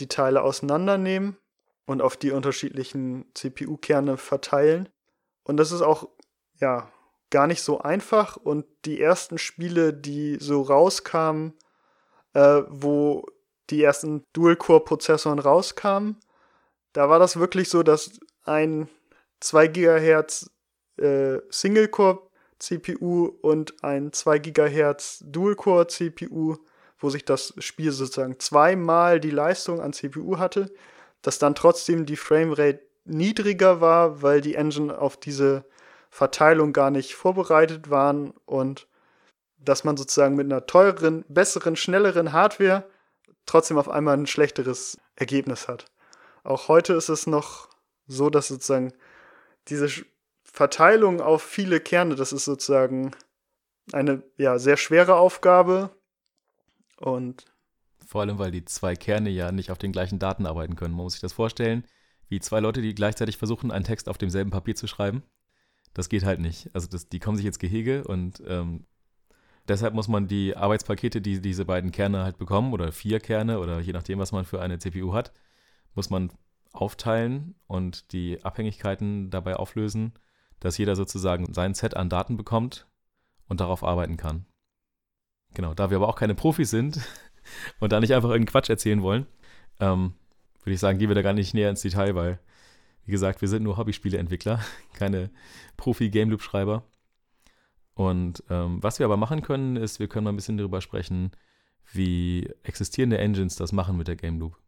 die 0.00 0.08
Teile 0.08 0.42
auseinandernehmen 0.42 1.36
und 1.86 2.02
auf 2.02 2.16
die 2.16 2.32
unterschiedlichen 2.32 3.26
CPU-Kerne 3.34 4.16
verteilen. 4.16 4.88
Und 5.44 5.56
das 5.58 5.70
ist 5.70 5.82
auch, 5.82 6.08
ja, 6.60 6.90
gar 7.30 7.46
nicht 7.46 7.62
so 7.62 7.80
einfach. 7.80 8.36
Und 8.36 8.66
die 8.84 9.00
ersten 9.00 9.38
Spiele, 9.38 9.92
die 9.92 10.38
so 10.40 10.62
rauskamen, 10.62 11.54
äh, 12.34 12.62
wo 12.68 13.26
die 13.70 13.82
ersten 13.82 14.24
Dual-Core-Prozessoren 14.32 15.38
rauskamen, 15.38 16.16
da 16.92 17.08
war 17.08 17.18
das 17.18 17.38
wirklich 17.38 17.68
so, 17.68 17.82
dass 17.82 18.18
ein 18.44 18.88
2 19.40 19.68
GHz 19.68 20.50
äh, 20.98 21.38
Single-Core-CPU 21.50 23.26
und 23.42 23.84
ein 23.84 24.12
2 24.12 24.38
GHz 24.38 25.24
Dual-Core-CPU, 25.26 26.56
wo 26.98 27.10
sich 27.10 27.24
das 27.24 27.52
Spiel 27.58 27.92
sozusagen 27.92 28.38
zweimal 28.40 29.20
die 29.20 29.30
Leistung 29.30 29.80
an 29.80 29.92
CPU 29.92 30.38
hatte, 30.38 30.72
dass 31.20 31.38
dann 31.38 31.54
trotzdem 31.54 32.06
die 32.06 32.16
Framerate 32.16 32.80
niedriger 33.04 33.80
war, 33.80 34.22
weil 34.22 34.40
die 34.40 34.54
Engine 34.54 34.98
auf 34.98 35.16
diese 35.16 35.64
Verteilung 36.08 36.72
gar 36.72 36.90
nicht 36.90 37.14
vorbereitet 37.14 37.90
waren 37.90 38.32
und 38.46 38.88
dass 39.58 39.84
man 39.84 39.96
sozusagen 39.96 40.36
mit 40.36 40.46
einer 40.46 40.66
teureren, 40.66 41.24
besseren, 41.28 41.76
schnelleren 41.76 42.32
Hardware 42.32 42.84
trotzdem 43.46 43.78
auf 43.78 43.88
einmal 43.88 44.16
ein 44.16 44.26
schlechteres 44.26 44.98
Ergebnis 45.14 45.68
hat. 45.68 45.86
Auch 46.44 46.68
heute 46.68 46.92
ist 46.92 47.08
es 47.08 47.26
noch 47.26 47.68
so, 48.06 48.30
dass 48.30 48.48
sozusagen 48.48 48.92
diese 49.68 49.88
Verteilung 50.44 51.20
auf 51.20 51.42
viele 51.42 51.80
Kerne, 51.80 52.14
das 52.14 52.32
ist 52.32 52.44
sozusagen 52.44 53.12
eine 53.92 54.22
ja, 54.36 54.58
sehr 54.58 54.76
schwere 54.76 55.16
Aufgabe. 55.16 55.90
Und 56.98 57.44
vor 58.06 58.20
allem, 58.20 58.38
weil 58.38 58.50
die 58.50 58.64
zwei 58.64 58.94
Kerne 58.94 59.30
ja 59.30 59.50
nicht 59.52 59.70
auf 59.70 59.78
den 59.78 59.92
gleichen 59.92 60.18
Daten 60.18 60.46
arbeiten 60.46 60.76
können. 60.76 60.94
Man 60.94 61.04
muss 61.04 61.14
sich 61.14 61.20
das 61.20 61.32
vorstellen, 61.32 61.84
wie 62.28 62.40
zwei 62.40 62.60
Leute, 62.60 62.80
die 62.80 62.94
gleichzeitig 62.94 63.36
versuchen, 63.36 63.70
einen 63.70 63.84
Text 63.84 64.08
auf 64.08 64.18
demselben 64.18 64.50
Papier 64.50 64.76
zu 64.76 64.86
schreiben. 64.86 65.22
Das 65.94 66.08
geht 66.08 66.24
halt 66.24 66.40
nicht. 66.40 66.70
Also 66.72 66.88
das, 66.88 67.08
die 67.08 67.18
kommen 67.18 67.36
sich 67.36 67.46
ins 67.46 67.58
Gehege 67.58 68.04
und 68.04 68.42
ähm, 68.46 68.86
Deshalb 69.68 69.94
muss 69.94 70.08
man 70.08 70.28
die 70.28 70.56
Arbeitspakete, 70.56 71.20
die 71.20 71.40
diese 71.40 71.64
beiden 71.64 71.90
Kerne 71.90 72.22
halt 72.22 72.38
bekommen, 72.38 72.72
oder 72.72 72.92
vier 72.92 73.20
Kerne, 73.20 73.58
oder 73.58 73.80
je 73.80 73.92
nachdem, 73.92 74.18
was 74.18 74.32
man 74.32 74.44
für 74.44 74.60
eine 74.60 74.78
CPU 74.78 75.12
hat, 75.12 75.32
muss 75.94 76.10
man 76.10 76.30
aufteilen 76.72 77.54
und 77.66 78.12
die 78.12 78.44
Abhängigkeiten 78.44 79.30
dabei 79.30 79.56
auflösen, 79.56 80.12
dass 80.60 80.78
jeder 80.78 80.94
sozusagen 80.94 81.52
sein 81.52 81.74
Set 81.74 81.96
an 81.96 82.08
Daten 82.08 82.36
bekommt 82.36 82.86
und 83.48 83.60
darauf 83.60 83.82
arbeiten 83.82 84.16
kann. 84.16 84.46
Genau, 85.54 85.74
da 85.74 85.90
wir 85.90 85.96
aber 85.96 86.08
auch 86.08 86.16
keine 86.16 86.34
Profis 86.34 86.70
sind 86.70 87.00
und 87.80 87.92
da 87.92 88.00
nicht 88.00 88.14
einfach 88.14 88.28
irgendeinen 88.28 88.52
Quatsch 88.52 88.70
erzählen 88.70 89.02
wollen, 89.02 89.26
ähm, 89.80 90.14
würde 90.62 90.74
ich 90.74 90.80
sagen, 90.80 90.98
gehen 90.98 91.08
wir 91.08 91.14
da 91.14 91.22
gar 91.22 91.32
nicht 91.32 91.54
näher 91.54 91.70
ins 91.70 91.82
Detail, 91.82 92.14
weil, 92.14 92.38
wie 93.04 93.12
gesagt, 93.12 93.40
wir 93.40 93.48
sind 93.48 93.62
nur 93.62 93.76
Hobbyspieleentwickler, 93.76 94.60
keine 94.94 95.30
Profi-Game-Loop-Schreiber. 95.76 96.84
Und 97.96 98.44
ähm, 98.50 98.82
was 98.82 98.98
wir 98.98 99.06
aber 99.06 99.16
machen 99.16 99.40
können, 99.40 99.76
ist, 99.76 100.00
wir 100.00 100.06
können 100.06 100.24
mal 100.24 100.32
ein 100.32 100.36
bisschen 100.36 100.58
darüber 100.58 100.82
sprechen, 100.82 101.30
wie 101.92 102.46
existierende 102.62 103.16
Engines 103.16 103.56
das 103.56 103.72
machen 103.72 103.96
mit 103.96 104.06
der 104.06 104.16
Game 104.16 104.38
Loop. 104.38 104.58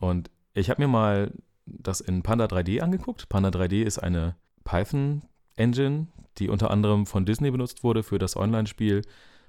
Und 0.00 0.30
ich 0.54 0.70
habe 0.70 0.80
mir 0.80 0.88
mal 0.88 1.30
das 1.66 2.00
in 2.00 2.22
Panda 2.22 2.46
3D 2.46 2.80
angeguckt. 2.80 3.28
Panda 3.28 3.50
3D 3.50 3.82
ist 3.82 3.98
eine 3.98 4.34
Python-Engine, 4.64 6.06
die 6.38 6.48
unter 6.48 6.70
anderem 6.70 7.04
von 7.04 7.26
Disney 7.26 7.50
benutzt 7.50 7.84
wurde 7.84 8.02
für 8.02 8.18
das 8.18 8.34
Online-Spiel 8.34 9.02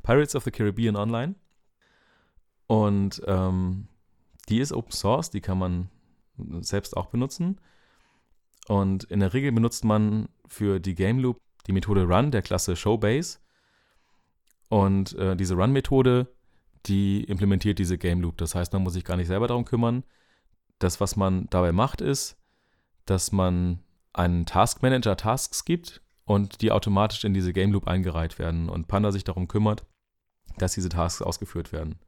Pirates 0.03 0.36
of 0.36 0.43
the 0.43 0.51
Caribbean 0.51 0.97
Online. 0.97 1.36
Und 2.67 3.21
ähm, 3.27 3.88
die 4.49 4.60
ist 4.60 4.73
Open 4.73 4.91
Source, 4.91 5.30
die 5.30 5.39
kann 5.39 5.58
man 5.58 5.89
selbst 6.60 6.97
auch 6.97 7.06
benutzen. 7.06 7.62
Und 8.67 9.06
in 9.06 9.21
der 9.21 9.34
Regel 9.34 9.53
benutzt 9.53 9.86
man 9.86 10.27
für 10.47 10.82
die 10.82 10.95
Game 10.95 11.19
Loop 11.19 11.39
die 11.65 11.74
Methode 11.74 12.04
Run 12.04 12.32
der 12.32 12.41
Klasse 12.41 12.76
Showbase. 12.76 13.39
Und 14.70 15.13
äh, 15.15 15.36
diese 15.36 15.56
Run-Methode, 15.56 16.28
die 16.86 17.24
implementiert 17.24 17.80
diese 17.80 17.98
Game 17.98 18.22
Loop. 18.22 18.38
Das 18.38 18.56
heißt, 18.56 18.74
man 18.74 18.84
muss 18.84 18.93
sich 18.93 19.06
gar 19.06 19.17
nicht 19.17 19.28
selber 19.28 19.48
darum 19.48 19.65
kümmern. 19.65 20.04
Das, 20.80 21.00
was 21.00 21.15
man 21.15 21.48
dabei 21.50 21.72
macht, 21.72 22.02
ist, 22.02 22.38
dass 23.06 23.32
man 23.32 23.80
einen 24.13 24.46
Task 24.46 24.82
Manager 24.82 25.15
Tasks 25.15 25.65
gibt 25.65 26.02
und 26.26 26.62
die 26.62 26.72
automatisch 26.72 27.24
in 27.24 27.34
diese 27.34 27.54
Game 27.54 27.72
Loop 27.72 27.88
eingereiht 27.88 28.39
werden 28.39 28.70
und 28.70 28.88
Panda 28.88 29.12
sich 29.12 29.24
darum 29.24 29.48
kümmert, 29.48 29.86
dass 30.58 30.74
diese 30.74 30.89
Tasks 30.89 31.22
ausgeführt 31.22 31.72
werden. 31.72 32.00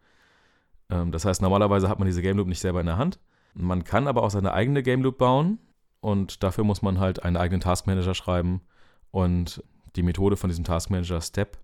Ähm, 0.89 1.11
das 1.11 1.25
heißt, 1.25 1.41
normalerweise 1.41 1.87
hat 1.89 1.99
man 1.99 2.07
diese 2.07 2.21
Game 2.21 2.37
Loop 2.37 2.47
nicht 2.47 2.59
selber 2.59 2.81
in 2.81 2.85
der 2.85 2.97
Hand. 2.97 3.19
Man 3.53 3.83
kann 3.83 4.07
aber 4.07 4.23
auch 4.23 4.31
seine 4.31 4.53
eigene 4.53 4.83
Game 4.83 5.01
Loop 5.01 5.17
bauen 5.17 5.59
und 6.01 6.43
dafür 6.43 6.63
muss 6.63 6.81
man 6.81 6.99
halt 6.99 7.23
einen 7.23 7.37
eigenen 7.37 7.61
Task 7.61 7.87
Manager 7.87 8.13
schreiben 8.13 8.61
und 9.11 9.63
die 9.95 10.03
Methode 10.03 10.37
von 10.37 10.49
diesem 10.49 10.63
Task 10.63 10.89
Manager 10.89 11.21
Step 11.21 11.57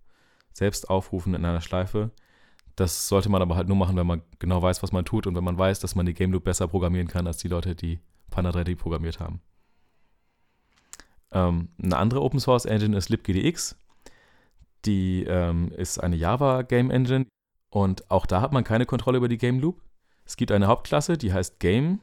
selbst 0.53 0.89
aufrufen 0.89 1.33
in 1.35 1.45
einer 1.45 1.61
Schleife. 1.61 2.11
Das 2.75 3.07
sollte 3.07 3.29
man 3.29 3.41
aber 3.41 3.55
halt 3.55 3.67
nur 3.67 3.77
machen, 3.77 3.95
wenn 3.95 4.07
man 4.07 4.21
genau 4.39 4.61
weiß, 4.61 4.83
was 4.83 4.91
man 4.91 5.05
tut 5.05 5.27
und 5.27 5.35
wenn 5.35 5.43
man 5.43 5.57
weiß, 5.57 5.79
dass 5.79 5.95
man 5.95 6.05
die 6.05 6.13
Game 6.13 6.31
Loop 6.31 6.43
besser 6.43 6.67
programmieren 6.67 7.07
kann 7.07 7.27
als 7.27 7.37
die 7.37 7.47
Leute, 7.47 7.75
die 7.75 7.99
Panda 8.31 8.51
3D 8.51 8.75
programmiert 8.75 9.19
haben. 9.19 9.41
Ähm, 11.31 11.69
eine 11.81 11.97
andere 11.97 12.21
Open 12.21 12.39
Source 12.39 12.65
Engine 12.65 12.97
ist 12.97 13.09
libgdx. 13.09 13.77
Die 14.85 15.23
ähm, 15.23 15.71
ist 15.71 15.99
eine 15.99 16.15
Java 16.15 16.61
Game 16.63 16.91
Engine 16.91 17.27
und 17.69 18.09
auch 18.11 18.25
da 18.25 18.41
hat 18.41 18.53
man 18.53 18.63
keine 18.63 18.85
Kontrolle 18.85 19.17
über 19.17 19.27
die 19.27 19.37
Game 19.37 19.59
Loop. 19.59 19.81
Es 20.25 20.37
gibt 20.37 20.51
eine 20.51 20.67
Hauptklasse, 20.67 21.17
die 21.17 21.33
heißt 21.33 21.59
Game 21.59 21.99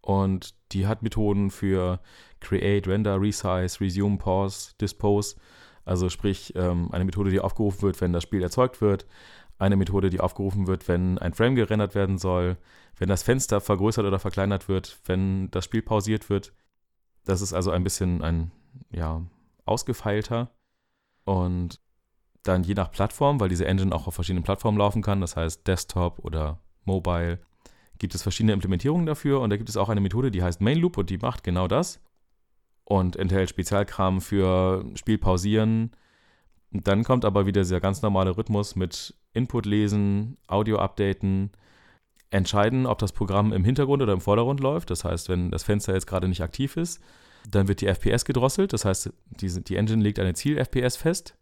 und 0.00 0.54
die 0.74 0.86
hat 0.86 1.02
Methoden 1.02 1.50
für 1.50 2.00
Create, 2.40 2.86
Render, 2.86 3.20
Resize, 3.20 3.80
Resume, 3.80 4.18
Pause, 4.18 4.74
Dispose. 4.80 5.36
Also 5.84 6.08
sprich 6.08 6.52
ähm, 6.56 6.90
eine 6.92 7.04
Methode, 7.04 7.30
die 7.30 7.40
aufgerufen 7.40 7.82
wird, 7.82 8.00
wenn 8.00 8.12
das 8.12 8.22
Spiel 8.22 8.42
erzeugt 8.42 8.80
wird. 8.80 9.06
Eine 9.58 9.76
Methode, 9.76 10.10
die 10.10 10.20
aufgerufen 10.20 10.66
wird, 10.66 10.88
wenn 10.88 11.18
ein 11.18 11.32
Frame 11.32 11.54
gerendert 11.54 11.94
werden 11.94 12.18
soll, 12.18 12.56
wenn 12.96 13.08
das 13.08 13.22
Fenster 13.22 13.60
vergrößert 13.60 14.04
oder 14.04 14.18
verkleinert 14.18 14.68
wird, 14.68 14.98
wenn 15.06 15.50
das 15.50 15.64
Spiel 15.64 15.82
pausiert 15.82 16.28
wird. 16.28 16.52
Das 17.24 17.40
ist 17.40 17.52
also 17.52 17.70
ein 17.70 17.84
bisschen 17.84 18.22
ein, 18.22 18.50
ja, 18.90 19.22
ausgefeilter. 19.64 20.50
Und 21.24 21.80
dann 22.42 22.64
je 22.64 22.74
nach 22.74 22.90
Plattform, 22.90 23.40
weil 23.40 23.48
diese 23.48 23.66
Engine 23.66 23.94
auch 23.94 24.06
auf 24.06 24.14
verschiedenen 24.14 24.44
Plattformen 24.44 24.78
laufen 24.78 25.02
kann, 25.02 25.20
das 25.20 25.36
heißt 25.36 25.66
Desktop 25.66 26.18
oder 26.18 26.60
Mobile, 26.84 27.38
gibt 28.04 28.14
es 28.14 28.22
verschiedene 28.22 28.52
Implementierungen 28.52 29.06
dafür 29.06 29.40
und 29.40 29.48
da 29.48 29.56
gibt 29.56 29.70
es 29.70 29.78
auch 29.78 29.88
eine 29.88 30.02
Methode, 30.02 30.30
die 30.30 30.42
heißt 30.42 30.60
Main 30.60 30.76
Loop 30.76 30.98
und 30.98 31.08
die 31.08 31.16
macht 31.16 31.42
genau 31.42 31.68
das 31.68 32.02
und 32.84 33.16
enthält 33.16 33.48
Spezialkram 33.48 34.20
für 34.20 34.84
Spiel 34.94 35.16
pausieren. 35.16 35.90
Dann 36.70 37.02
kommt 37.02 37.24
aber 37.24 37.46
wieder 37.46 37.62
dieser 37.62 37.80
ganz 37.80 38.02
normale 38.02 38.36
Rhythmus 38.36 38.76
mit 38.76 39.14
Input 39.32 39.64
lesen, 39.64 40.36
Audio 40.48 40.80
updaten, 40.80 41.50
entscheiden, 42.28 42.84
ob 42.84 42.98
das 42.98 43.12
Programm 43.12 43.54
im 43.54 43.64
Hintergrund 43.64 44.02
oder 44.02 44.12
im 44.12 44.20
Vordergrund 44.20 44.60
läuft. 44.60 44.90
Das 44.90 45.02
heißt, 45.02 45.30
wenn 45.30 45.50
das 45.50 45.62
Fenster 45.62 45.94
jetzt 45.94 46.06
gerade 46.06 46.28
nicht 46.28 46.42
aktiv 46.42 46.76
ist, 46.76 47.00
dann 47.50 47.68
wird 47.68 47.80
die 47.80 47.86
FPS 47.86 48.26
gedrosselt. 48.26 48.74
Das 48.74 48.84
heißt, 48.84 49.14
die, 49.40 49.64
die 49.64 49.76
Engine 49.76 50.02
legt 50.02 50.18
eine 50.18 50.34
Ziel-FPS 50.34 50.98
fest. 50.98 51.38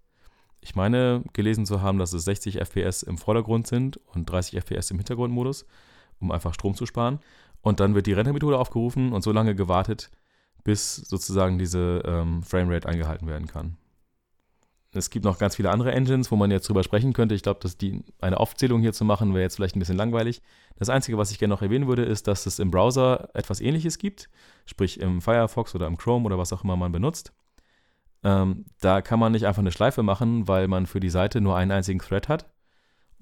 Ich 0.61 0.77
meine, 0.77 1.25
gelesen 1.33 1.67
zu 1.67 1.83
haben, 1.83 1.99
dass 1.99 2.13
es 2.13 2.23
60 2.23 2.59
FPS 2.61 3.03
im 3.03 3.19
Vordergrund 3.19 3.67
sind 3.67 3.97
und 4.15 4.31
30 4.31 4.61
FPS 4.61 4.93
im 4.93 4.99
Hintergrundmodus 4.99 5.67
um 6.23 6.31
einfach 6.31 6.55
Strom 6.55 6.75
zu 6.75 6.87
sparen. 6.87 7.19
Und 7.61 7.81
dann 7.81 7.95
wird 7.95 8.07
die 8.07 8.13
Rendermethode 8.13 8.59
aufgerufen 8.59 9.13
und 9.13 9.23
so 9.23 9.33
lange 9.33 9.55
gewartet, 9.55 10.11
bis 10.65 10.97
sozusagen 10.97 11.59
diese 11.59 12.03
ähm, 12.05 12.43
Framerate 12.43 12.89
eingehalten 12.89 13.27
werden 13.29 13.47
kann. 13.47 13.77
Es 14.95 15.09
gibt 15.09 15.25
noch 15.25 15.39
ganz 15.39 15.57
viele 15.57 15.71
andere 15.71 15.93
Engines, 15.93 16.31
wo 16.31 16.37
man 16.37 16.51
jetzt 16.51 16.69
drüber 16.69 16.83
sprechen 16.83 17.15
könnte. 17.15 17.35
Ich 17.35 17.43
glaube, 17.43 17.61
dass 17.61 17.79
die 17.79 18.05
eine 18.21 18.39
Aufzählung 18.39 18.83
hier 18.83 18.93
zu 18.93 19.07
machen, 19.07 19.33
wäre 19.33 19.43
jetzt 19.43 19.57
vielleicht 19.57 19.75
ein 19.75 19.79
bisschen 19.79 19.97
langweilig. 19.97 20.43
Das 20.77 20.91
Einzige, 20.91 21.17
was 21.17 21.31
ich 21.31 21.39
gerne 21.39 21.55
noch 21.55 21.63
erwähnen 21.63 21.89
würde, 21.89 22.03
ist, 22.03 22.29
dass 22.29 22.45
es 22.45 22.59
im 22.59 22.71
Browser 22.71 23.31
etwas 23.33 23.61
ähnliches 23.61 23.97
gibt, 23.97 24.29
sprich 24.67 25.01
im 25.01 25.23
Firefox 25.23 25.75
oder 25.75 25.87
im 25.87 25.97
Chrome 25.97 26.27
oder 26.27 26.37
was 26.37 26.53
auch 26.53 26.63
immer 26.63 26.77
man 26.77 26.93
benutzt. 26.93 27.33
Ähm, 28.23 28.67
da 28.81 29.01
kann 29.01 29.19
man 29.19 29.33
nicht 29.33 29.47
einfach 29.47 29.63
eine 29.63 29.73
Schleife 29.73 30.03
machen, 30.03 30.47
weil 30.47 30.69
man 30.69 30.87
für 30.87 31.01
die 31.01 31.11
Seite 31.11 31.41
nur 31.41 31.57
einen 31.57 31.73
einzigen 31.73 31.99
Thread 31.99 32.29
hat, 32.29 32.52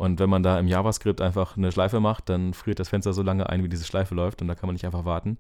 und 0.01 0.19
wenn 0.19 0.31
man 0.31 0.43
da 0.43 0.59
im 0.59 0.67
JavaScript 0.67 1.21
einfach 1.21 1.59
eine 1.59 1.71
Schleife 1.71 2.01
macht, 2.01 2.31
dann 2.31 2.55
friert 2.55 2.79
das 2.79 2.89
Fenster 2.89 3.13
so 3.13 3.21
lange 3.21 3.51
ein, 3.51 3.63
wie 3.63 3.69
diese 3.69 3.85
Schleife 3.85 4.15
läuft 4.15 4.41
und 4.41 4.49
da 4.49 4.55
kann 4.55 4.67
man 4.67 4.73
nicht 4.73 4.87
einfach 4.87 5.05
warten. 5.05 5.37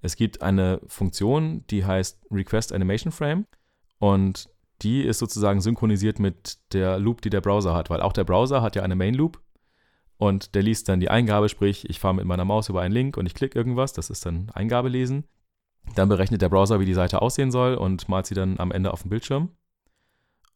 Es 0.00 0.16
gibt 0.16 0.42
eine 0.42 0.80
Funktion, 0.88 1.64
die 1.68 1.84
heißt 1.84 2.26
Request 2.32 2.72
Animation 2.72 3.12
Frame 3.12 3.46
und 4.00 4.50
die 4.82 5.02
ist 5.02 5.20
sozusagen 5.20 5.60
synchronisiert 5.60 6.18
mit 6.18 6.58
der 6.72 6.98
Loop, 6.98 7.22
die 7.22 7.30
der 7.30 7.42
Browser 7.42 7.74
hat, 7.74 7.90
weil 7.90 8.00
auch 8.00 8.12
der 8.12 8.24
Browser 8.24 8.60
hat 8.60 8.74
ja 8.74 8.82
eine 8.82 8.96
Main 8.96 9.14
Loop 9.14 9.40
und 10.16 10.56
der 10.56 10.64
liest 10.64 10.88
dann 10.88 10.98
die 10.98 11.08
Eingabe, 11.08 11.48
sprich, 11.48 11.88
ich 11.88 12.00
fahre 12.00 12.16
mit 12.16 12.24
meiner 12.24 12.44
Maus 12.44 12.68
über 12.68 12.80
einen 12.80 12.92
Link 12.92 13.16
und 13.16 13.26
ich 13.26 13.34
klicke 13.34 13.56
irgendwas, 13.56 13.92
das 13.92 14.10
ist 14.10 14.26
dann 14.26 14.50
Eingabelesen. 14.52 15.28
Dann 15.94 16.08
berechnet 16.08 16.42
der 16.42 16.48
Browser, 16.48 16.80
wie 16.80 16.86
die 16.86 16.94
Seite 16.94 17.22
aussehen 17.22 17.52
soll 17.52 17.76
und 17.76 18.08
malt 18.08 18.26
sie 18.26 18.34
dann 18.34 18.58
am 18.58 18.72
Ende 18.72 18.92
auf 18.92 19.02
dem 19.02 19.10
Bildschirm. 19.10 19.50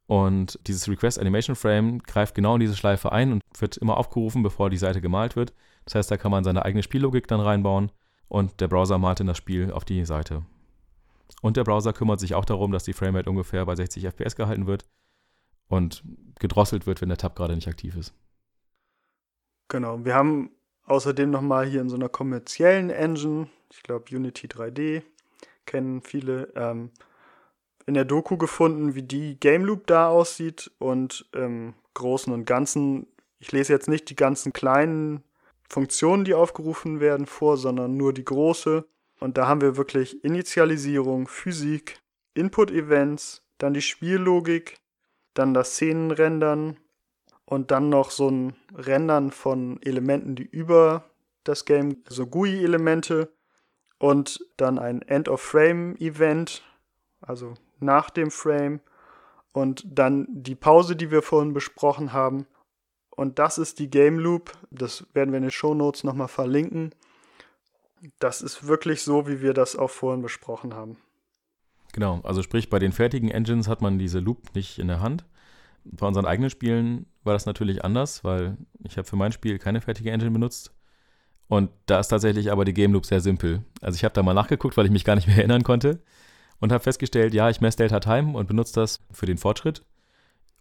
Und 0.06 0.58
dieses 0.66 0.88
Request 0.88 1.18
Animation 1.18 1.56
Frame 1.56 1.98
greift 2.00 2.34
genau 2.34 2.54
in 2.54 2.60
diese 2.60 2.76
Schleife 2.76 3.10
ein 3.10 3.32
und 3.32 3.42
wird 3.58 3.76
immer 3.76 3.96
aufgerufen, 3.96 4.42
bevor 4.42 4.70
die 4.70 4.76
Seite 4.76 5.00
gemalt 5.00 5.34
wird. 5.34 5.52
Das 5.84 5.96
heißt, 5.96 6.10
da 6.10 6.16
kann 6.16 6.30
man 6.30 6.44
seine 6.44 6.64
eigene 6.64 6.82
Spiellogik 6.82 7.26
dann 7.26 7.40
reinbauen 7.40 7.90
und 8.28 8.60
der 8.60 8.68
Browser 8.68 8.98
malt 8.98 9.20
dann 9.20 9.26
das 9.26 9.36
Spiel 9.36 9.72
auf 9.72 9.84
die 9.84 10.04
Seite. 10.04 10.42
Und 11.42 11.56
der 11.56 11.64
Browser 11.64 11.92
kümmert 11.92 12.20
sich 12.20 12.34
auch 12.34 12.44
darum, 12.44 12.72
dass 12.72 12.84
die 12.84 12.92
Framerate 12.92 13.30
ungefähr 13.30 13.64
bei 13.66 13.74
60 13.74 14.04
FPS 14.04 14.36
gehalten 14.36 14.66
wird 14.66 14.84
und 15.68 16.04
gedrosselt 16.38 16.86
wird, 16.86 17.00
wenn 17.00 17.08
der 17.08 17.18
Tab 17.18 17.34
gerade 17.34 17.54
nicht 17.54 17.68
aktiv 17.68 17.96
ist. 17.96 18.14
Genau, 19.68 20.04
wir 20.04 20.14
haben 20.14 20.50
außerdem 20.84 21.30
nochmal 21.30 21.66
hier 21.66 21.80
in 21.80 21.88
so 21.88 21.96
einer 21.96 22.08
kommerziellen 22.08 22.90
Engine, 22.90 23.48
ich 23.72 23.82
glaube 23.82 24.04
Unity 24.14 24.46
3D, 24.46 25.02
kennen 25.66 26.00
viele, 26.02 26.52
ähm, 26.54 26.90
in 27.86 27.94
der 27.94 28.04
Doku 28.04 28.36
gefunden, 28.36 28.94
wie 28.94 29.02
die 29.02 29.38
Game 29.38 29.64
Loop 29.64 29.86
da 29.86 30.08
aussieht 30.08 30.70
und 30.78 31.28
im 31.32 31.74
Großen 31.94 32.32
und 32.32 32.44
Ganzen, 32.44 33.06
ich 33.38 33.52
lese 33.52 33.72
jetzt 33.72 33.88
nicht 33.88 34.10
die 34.10 34.16
ganzen 34.16 34.52
kleinen 34.52 35.22
Funktionen, 35.68 36.24
die 36.24 36.34
aufgerufen 36.34 37.00
werden, 37.00 37.26
vor, 37.26 37.56
sondern 37.56 37.96
nur 37.96 38.12
die 38.12 38.24
große. 38.24 38.84
Und 39.18 39.38
da 39.38 39.46
haben 39.46 39.60
wir 39.60 39.76
wirklich 39.76 40.22
Initialisierung, 40.24 41.26
Physik, 41.28 42.00
Input-Events, 42.34 43.42
dann 43.58 43.72
die 43.72 43.82
Spiellogik, 43.82 44.78
dann 45.34 45.54
das 45.54 45.70
Szenenrendern 45.72 46.76
und 47.44 47.70
dann 47.70 47.88
noch 47.88 48.10
so 48.10 48.28
ein 48.28 48.54
Rendern 48.74 49.30
von 49.30 49.80
Elementen, 49.82 50.34
die 50.34 50.44
über 50.44 51.04
das 51.44 51.64
Game, 51.64 52.02
so 52.08 52.26
GUI-Elemente 52.26 53.32
und 53.98 54.44
dann 54.56 54.78
ein 54.78 55.02
End-of-Frame-Event, 55.02 56.62
also 57.20 57.54
nach 57.80 58.10
dem 58.10 58.30
Frame 58.30 58.80
und 59.52 59.84
dann 59.86 60.26
die 60.28 60.54
Pause, 60.54 60.96
die 60.96 61.10
wir 61.10 61.22
vorhin 61.22 61.54
besprochen 61.54 62.12
haben. 62.12 62.46
Und 63.10 63.38
das 63.38 63.56
ist 63.56 63.78
die 63.78 63.88
Game 63.88 64.18
Loop. 64.18 64.52
Das 64.70 65.06
werden 65.14 65.32
wir 65.32 65.38
in 65.38 65.44
den 65.44 65.50
Show 65.50 65.74
Notes 65.74 66.04
nochmal 66.04 66.28
verlinken. 66.28 66.94
Das 68.18 68.42
ist 68.42 68.66
wirklich 68.66 69.02
so, 69.02 69.26
wie 69.26 69.40
wir 69.40 69.54
das 69.54 69.74
auch 69.74 69.90
vorhin 69.90 70.20
besprochen 70.20 70.74
haben. 70.74 70.98
Genau, 71.94 72.20
also 72.24 72.42
sprich, 72.42 72.68
bei 72.68 72.78
den 72.78 72.92
fertigen 72.92 73.30
Engines 73.30 73.68
hat 73.68 73.80
man 73.80 73.98
diese 73.98 74.18
Loop 74.18 74.54
nicht 74.54 74.78
in 74.78 74.88
der 74.88 75.00
Hand. 75.00 75.24
Bei 75.84 76.06
unseren 76.06 76.26
eigenen 76.26 76.50
Spielen 76.50 77.06
war 77.24 77.32
das 77.32 77.46
natürlich 77.46 77.82
anders, 77.82 78.22
weil 78.24 78.58
ich 78.84 78.98
habe 78.98 79.08
für 79.08 79.16
mein 79.16 79.32
Spiel 79.32 79.58
keine 79.58 79.80
fertige 79.80 80.10
Engine 80.10 80.32
benutzt. 80.32 80.74
Und 81.48 81.70
da 81.86 82.00
ist 82.00 82.08
tatsächlich 82.08 82.52
aber 82.52 82.66
die 82.66 82.74
Game 82.74 82.92
Loop 82.92 83.06
sehr 83.06 83.20
simpel. 83.20 83.64
Also 83.80 83.96
ich 83.96 84.04
habe 84.04 84.12
da 84.12 84.22
mal 84.22 84.34
nachgeguckt, 84.34 84.76
weil 84.76 84.84
ich 84.84 84.92
mich 84.92 85.04
gar 85.04 85.14
nicht 85.14 85.28
mehr 85.28 85.38
erinnern 85.38 85.62
konnte 85.62 86.02
und 86.60 86.72
habe 86.72 86.82
festgestellt, 86.82 87.34
ja, 87.34 87.50
ich 87.50 87.60
messe 87.60 87.78
Delta 87.78 88.00
Time 88.00 88.36
und 88.36 88.46
benutze 88.46 88.74
das 88.74 89.00
für 89.10 89.26
den 89.26 89.38
Fortschritt. 89.38 89.82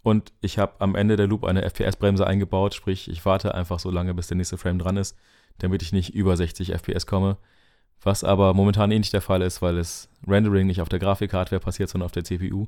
Und 0.03 0.33
ich 0.41 0.59
habe 0.59 0.73
am 0.79 0.95
Ende 0.95 1.15
der 1.15 1.27
Loop 1.27 1.45
eine 1.45 1.63
FPS-Bremse 1.63 2.27
eingebaut, 2.27 2.75
sprich, 2.75 3.09
ich 3.09 3.25
warte 3.25 3.55
einfach 3.55 3.79
so 3.79 3.89
lange, 3.89 4.13
bis 4.13 4.27
der 4.27 4.37
nächste 4.37 4.57
Frame 4.57 4.77
dran 4.77 4.97
ist, 4.97 5.17
damit 5.57 5.81
ich 5.81 5.93
nicht 5.93 6.13
über 6.13 6.37
60 6.37 6.73
FPS 6.73 7.07
komme. 7.07 7.37
Was 8.03 8.23
aber 8.23 8.53
momentan 8.53 8.91
eh 8.91 8.99
nicht 8.99 9.13
der 9.13 9.21
Fall 9.21 9.41
ist, 9.41 9.61
weil 9.61 9.77
das 9.77 10.09
Rendering 10.27 10.67
nicht 10.67 10.81
auf 10.81 10.89
der 10.89 10.99
Grafikhardware 10.99 11.59
passiert, 11.59 11.89
sondern 11.89 12.05
auf 12.05 12.11
der 12.11 12.23
CPU 12.23 12.67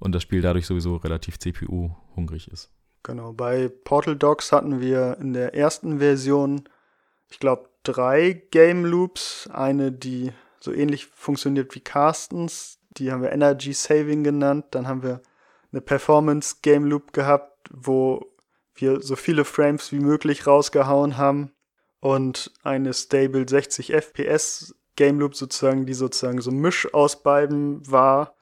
und 0.00 0.12
das 0.12 0.22
Spiel 0.22 0.40
dadurch 0.42 0.66
sowieso 0.66 0.96
relativ 0.96 1.38
CPU-hungrig 1.38 2.48
ist. 2.48 2.70
Genau, 3.04 3.32
bei 3.32 3.68
Portal 3.68 4.16
Docs 4.16 4.50
hatten 4.50 4.80
wir 4.80 5.18
in 5.20 5.32
der 5.32 5.54
ersten 5.54 6.00
Version, 6.00 6.64
ich 7.30 7.38
glaube, 7.38 7.68
drei 7.84 8.42
Game 8.50 8.84
Loops. 8.84 9.48
Eine, 9.52 9.92
die 9.92 10.32
so 10.62 10.72
ähnlich 10.72 11.06
funktioniert 11.06 11.74
wie 11.74 11.80
Carstens. 11.80 12.78
Die 12.96 13.10
haben 13.10 13.22
wir 13.22 13.32
Energy 13.32 13.72
Saving 13.72 14.22
genannt. 14.22 14.66
Dann 14.70 14.86
haben 14.86 15.02
wir 15.02 15.22
eine 15.72 15.80
Performance 15.80 16.56
Game 16.62 16.84
Loop 16.84 17.12
gehabt, 17.12 17.68
wo 17.72 18.32
wir 18.74 19.02
so 19.02 19.16
viele 19.16 19.44
Frames 19.44 19.92
wie 19.92 20.00
möglich 20.00 20.46
rausgehauen 20.46 21.16
haben. 21.16 21.52
Und 22.00 22.52
eine 22.62 22.94
Stable 22.94 23.48
60 23.48 23.92
FPS 23.92 24.74
Game 24.96 25.18
Loop 25.20 25.34
sozusagen, 25.34 25.86
die 25.86 25.94
sozusagen 25.94 26.40
so 26.40 26.50
Misch 26.50 26.92
aus 26.94 27.22
beiden 27.22 27.90
war. 27.90 28.36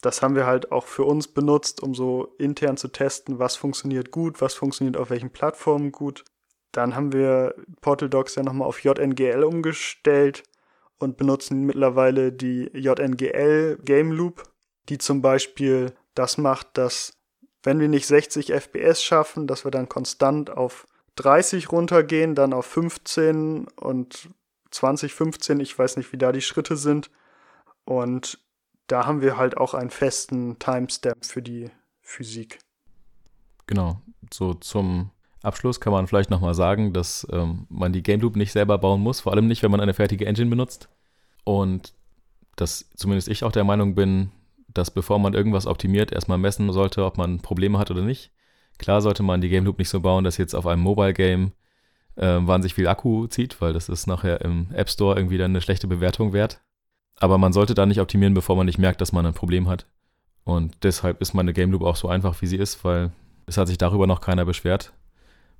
Das 0.00 0.20
haben 0.20 0.34
wir 0.34 0.46
halt 0.46 0.72
auch 0.72 0.86
für 0.86 1.04
uns 1.04 1.28
benutzt, 1.28 1.82
um 1.82 1.94
so 1.94 2.34
intern 2.38 2.76
zu 2.76 2.88
testen, 2.88 3.38
was 3.38 3.56
funktioniert 3.56 4.10
gut, 4.10 4.40
was 4.40 4.54
funktioniert 4.54 4.96
auf 4.96 5.10
welchen 5.10 5.30
Plattformen 5.30 5.92
gut. 5.92 6.24
Dann 6.72 6.96
haben 6.96 7.12
wir 7.12 7.54
Portal 7.80 8.08
Docs 8.08 8.34
ja 8.34 8.42
nochmal 8.42 8.66
auf 8.66 8.82
JNGL 8.82 9.44
umgestellt 9.44 10.42
und 11.02 11.16
benutzen 11.16 11.64
mittlerweile 11.64 12.32
die 12.32 12.70
JNGL 12.72 13.78
Game 13.84 14.12
Loop, 14.12 14.44
die 14.88 14.98
zum 14.98 15.20
Beispiel 15.20 15.94
das 16.14 16.38
macht, 16.38 16.78
dass 16.78 17.18
wenn 17.62 17.80
wir 17.80 17.88
nicht 17.88 18.06
60 18.06 18.52
FPS 18.52 19.02
schaffen, 19.02 19.46
dass 19.46 19.64
wir 19.64 19.70
dann 19.70 19.88
konstant 19.88 20.50
auf 20.50 20.86
30 21.16 21.70
runtergehen, 21.70 22.34
dann 22.34 22.52
auf 22.52 22.66
15 22.66 23.68
und 23.68 24.30
20, 24.70 25.12
15, 25.12 25.60
ich 25.60 25.78
weiß 25.78 25.96
nicht, 25.96 26.12
wie 26.12 26.18
da 26.18 26.32
die 26.32 26.40
Schritte 26.40 26.76
sind. 26.76 27.10
Und 27.84 28.38
da 28.86 29.06
haben 29.06 29.20
wir 29.20 29.36
halt 29.36 29.56
auch 29.56 29.74
einen 29.74 29.90
festen 29.90 30.58
Timestamp 30.58 31.24
für 31.24 31.42
die 31.42 31.70
Physik. 32.00 32.58
Genau, 33.66 34.00
so 34.32 34.54
zum 34.54 35.10
Abschluss 35.42 35.80
kann 35.80 35.92
man 35.92 36.06
vielleicht 36.06 36.30
nochmal 36.30 36.54
sagen, 36.54 36.92
dass 36.92 37.26
ähm, 37.32 37.66
man 37.68 37.92
die 37.92 38.02
Game 38.02 38.20
Loop 38.20 38.36
nicht 38.36 38.52
selber 38.52 38.78
bauen 38.78 39.00
muss, 39.00 39.20
vor 39.20 39.32
allem 39.32 39.48
nicht, 39.48 39.62
wenn 39.62 39.70
man 39.70 39.80
eine 39.80 39.94
fertige 39.94 40.26
Engine 40.26 40.50
benutzt. 40.50 40.88
Und 41.44 41.92
dass 42.56 42.90
zumindest 42.96 43.28
ich 43.28 43.44
auch 43.44 43.52
der 43.52 43.64
Meinung 43.64 43.94
bin, 43.94 44.30
dass 44.68 44.90
bevor 44.90 45.18
man 45.18 45.34
irgendwas 45.34 45.66
optimiert, 45.66 46.12
erstmal 46.12 46.38
messen 46.38 46.72
sollte, 46.72 47.04
ob 47.04 47.18
man 47.18 47.40
Probleme 47.40 47.78
hat 47.78 47.90
oder 47.90 48.02
nicht. 48.02 48.30
Klar 48.78 49.00
sollte 49.00 49.22
man 49.22 49.40
die 49.40 49.48
Game 49.48 49.64
Loop 49.64 49.78
nicht 49.78 49.88
so 49.88 50.00
bauen, 50.00 50.24
dass 50.24 50.36
jetzt 50.36 50.54
auf 50.54 50.66
einem 50.66 50.82
Mobile 50.82 51.12
Game 51.12 51.52
äh, 52.16 52.38
wahnsinnig 52.40 52.74
viel 52.74 52.88
Akku 52.88 53.26
zieht, 53.26 53.60
weil 53.60 53.72
das 53.72 53.88
ist 53.88 54.06
nachher 54.06 54.40
im 54.42 54.68
App 54.72 54.90
Store 54.90 55.16
irgendwie 55.16 55.38
dann 55.38 55.52
eine 55.52 55.60
schlechte 55.60 55.86
Bewertung 55.86 56.32
wert. 56.32 56.60
Aber 57.16 57.38
man 57.38 57.52
sollte 57.52 57.74
da 57.74 57.86
nicht 57.86 58.00
optimieren, 58.00 58.34
bevor 58.34 58.56
man 58.56 58.66
nicht 58.66 58.78
merkt, 58.78 59.00
dass 59.00 59.12
man 59.12 59.26
ein 59.26 59.34
Problem 59.34 59.68
hat. 59.68 59.86
Und 60.44 60.76
deshalb 60.82 61.20
ist 61.20 61.34
meine 61.34 61.52
Game 61.52 61.70
Loop 61.70 61.82
auch 61.82 61.96
so 61.96 62.08
einfach, 62.08 62.40
wie 62.42 62.46
sie 62.46 62.56
ist, 62.56 62.84
weil 62.84 63.12
es 63.46 63.56
hat 63.56 63.68
sich 63.68 63.78
darüber 63.78 64.06
noch 64.06 64.20
keiner 64.20 64.44
beschwert. 64.44 64.92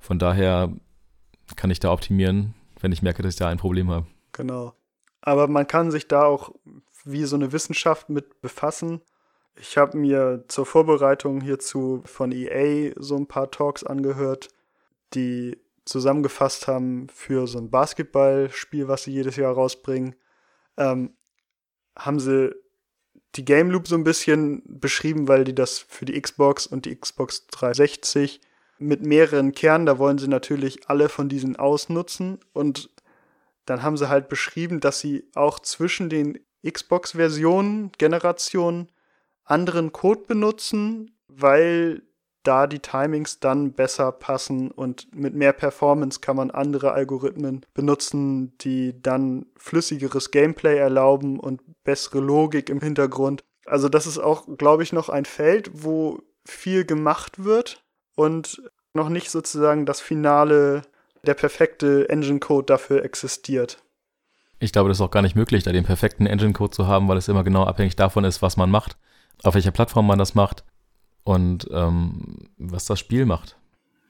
Von 0.02 0.18
daher 0.18 0.72
kann 1.54 1.70
ich 1.70 1.78
da 1.78 1.92
optimieren, 1.92 2.54
wenn 2.80 2.90
ich 2.90 3.02
merke, 3.02 3.22
dass 3.22 3.34
ich 3.34 3.38
da 3.38 3.48
ein 3.48 3.58
Problem 3.58 3.88
habe. 3.88 4.06
Genau. 4.32 4.74
Aber 5.20 5.46
man 5.46 5.68
kann 5.68 5.92
sich 5.92 6.08
da 6.08 6.24
auch 6.24 6.52
wie 7.04 7.24
so 7.24 7.36
eine 7.36 7.52
Wissenschaft 7.52 8.10
mit 8.10 8.42
befassen. 8.42 9.00
Ich 9.54 9.78
habe 9.78 9.96
mir 9.96 10.44
zur 10.48 10.66
Vorbereitung 10.66 11.40
hierzu 11.40 12.02
von 12.04 12.32
EA 12.32 12.92
so 12.96 13.16
ein 13.16 13.28
paar 13.28 13.52
Talks 13.52 13.84
angehört, 13.84 14.48
die 15.14 15.56
zusammengefasst 15.84 16.66
haben 16.66 17.06
für 17.08 17.46
so 17.46 17.58
ein 17.58 17.70
Basketballspiel, 17.70 18.88
was 18.88 19.04
sie 19.04 19.12
jedes 19.12 19.36
Jahr 19.36 19.54
rausbringen. 19.54 20.16
Ähm, 20.78 21.14
haben 21.96 22.18
sie 22.18 22.52
die 23.36 23.44
Game 23.44 23.70
Loop 23.70 23.86
so 23.86 23.94
ein 23.94 24.04
bisschen 24.04 24.62
beschrieben, 24.66 25.28
weil 25.28 25.44
die 25.44 25.54
das 25.54 25.78
für 25.78 26.06
die 26.06 26.20
Xbox 26.20 26.66
und 26.66 26.86
die 26.86 26.96
Xbox 26.96 27.46
360 27.46 28.40
mit 28.82 29.04
mehreren 29.04 29.52
Kernen, 29.52 29.86
da 29.86 29.98
wollen 29.98 30.18
sie 30.18 30.28
natürlich 30.28 30.88
alle 30.88 31.08
von 31.08 31.28
diesen 31.28 31.56
ausnutzen 31.56 32.38
und 32.52 32.90
dann 33.64 33.82
haben 33.82 33.96
sie 33.96 34.08
halt 34.08 34.28
beschrieben, 34.28 34.80
dass 34.80 35.00
sie 35.00 35.28
auch 35.34 35.60
zwischen 35.60 36.08
den 36.08 36.38
Xbox-Versionen, 36.68 37.92
Generationen 37.98 38.90
anderen 39.44 39.92
Code 39.92 40.22
benutzen, 40.26 41.16
weil 41.28 42.02
da 42.42 42.66
die 42.66 42.80
Timings 42.80 43.38
dann 43.38 43.72
besser 43.72 44.10
passen 44.10 44.70
und 44.70 45.14
mit 45.14 45.34
mehr 45.34 45.52
Performance 45.52 46.20
kann 46.20 46.36
man 46.36 46.50
andere 46.50 46.92
Algorithmen 46.92 47.64
benutzen, 47.72 48.56
die 48.58 49.00
dann 49.00 49.46
flüssigeres 49.56 50.32
Gameplay 50.32 50.76
erlauben 50.76 51.38
und 51.38 51.62
bessere 51.84 52.20
Logik 52.20 52.68
im 52.68 52.80
Hintergrund. 52.80 53.44
Also 53.66 53.88
das 53.88 54.08
ist 54.08 54.18
auch, 54.18 54.46
glaube 54.58 54.82
ich, 54.82 54.92
noch 54.92 55.08
ein 55.08 55.24
Feld, 55.24 55.70
wo 55.72 56.18
viel 56.44 56.84
gemacht 56.84 57.44
wird 57.44 57.81
und 58.14 58.62
noch 58.94 59.08
nicht 59.08 59.30
sozusagen 59.30 59.86
das 59.86 60.00
finale, 60.00 60.82
der 61.24 61.34
perfekte 61.34 62.08
Engine-Code 62.08 62.66
dafür 62.66 63.04
existiert. 63.04 63.82
Ich 64.58 64.72
glaube, 64.72 64.88
das 64.88 64.98
ist 64.98 65.02
auch 65.02 65.10
gar 65.10 65.22
nicht 65.22 65.34
möglich, 65.34 65.64
da 65.64 65.72
den 65.72 65.84
perfekten 65.84 66.26
Engine-Code 66.26 66.72
zu 66.72 66.86
haben, 66.86 67.08
weil 67.08 67.16
es 67.16 67.28
immer 67.28 67.44
genau 67.44 67.64
abhängig 67.64 67.96
davon 67.96 68.24
ist, 68.24 68.42
was 68.42 68.56
man 68.56 68.70
macht, 68.70 68.96
auf 69.42 69.54
welcher 69.54 69.72
Plattform 69.72 70.06
man 70.06 70.18
das 70.18 70.34
macht 70.34 70.64
und 71.24 71.68
ähm, 71.72 72.50
was 72.58 72.84
das 72.84 73.00
Spiel 73.00 73.26
macht. 73.26 73.56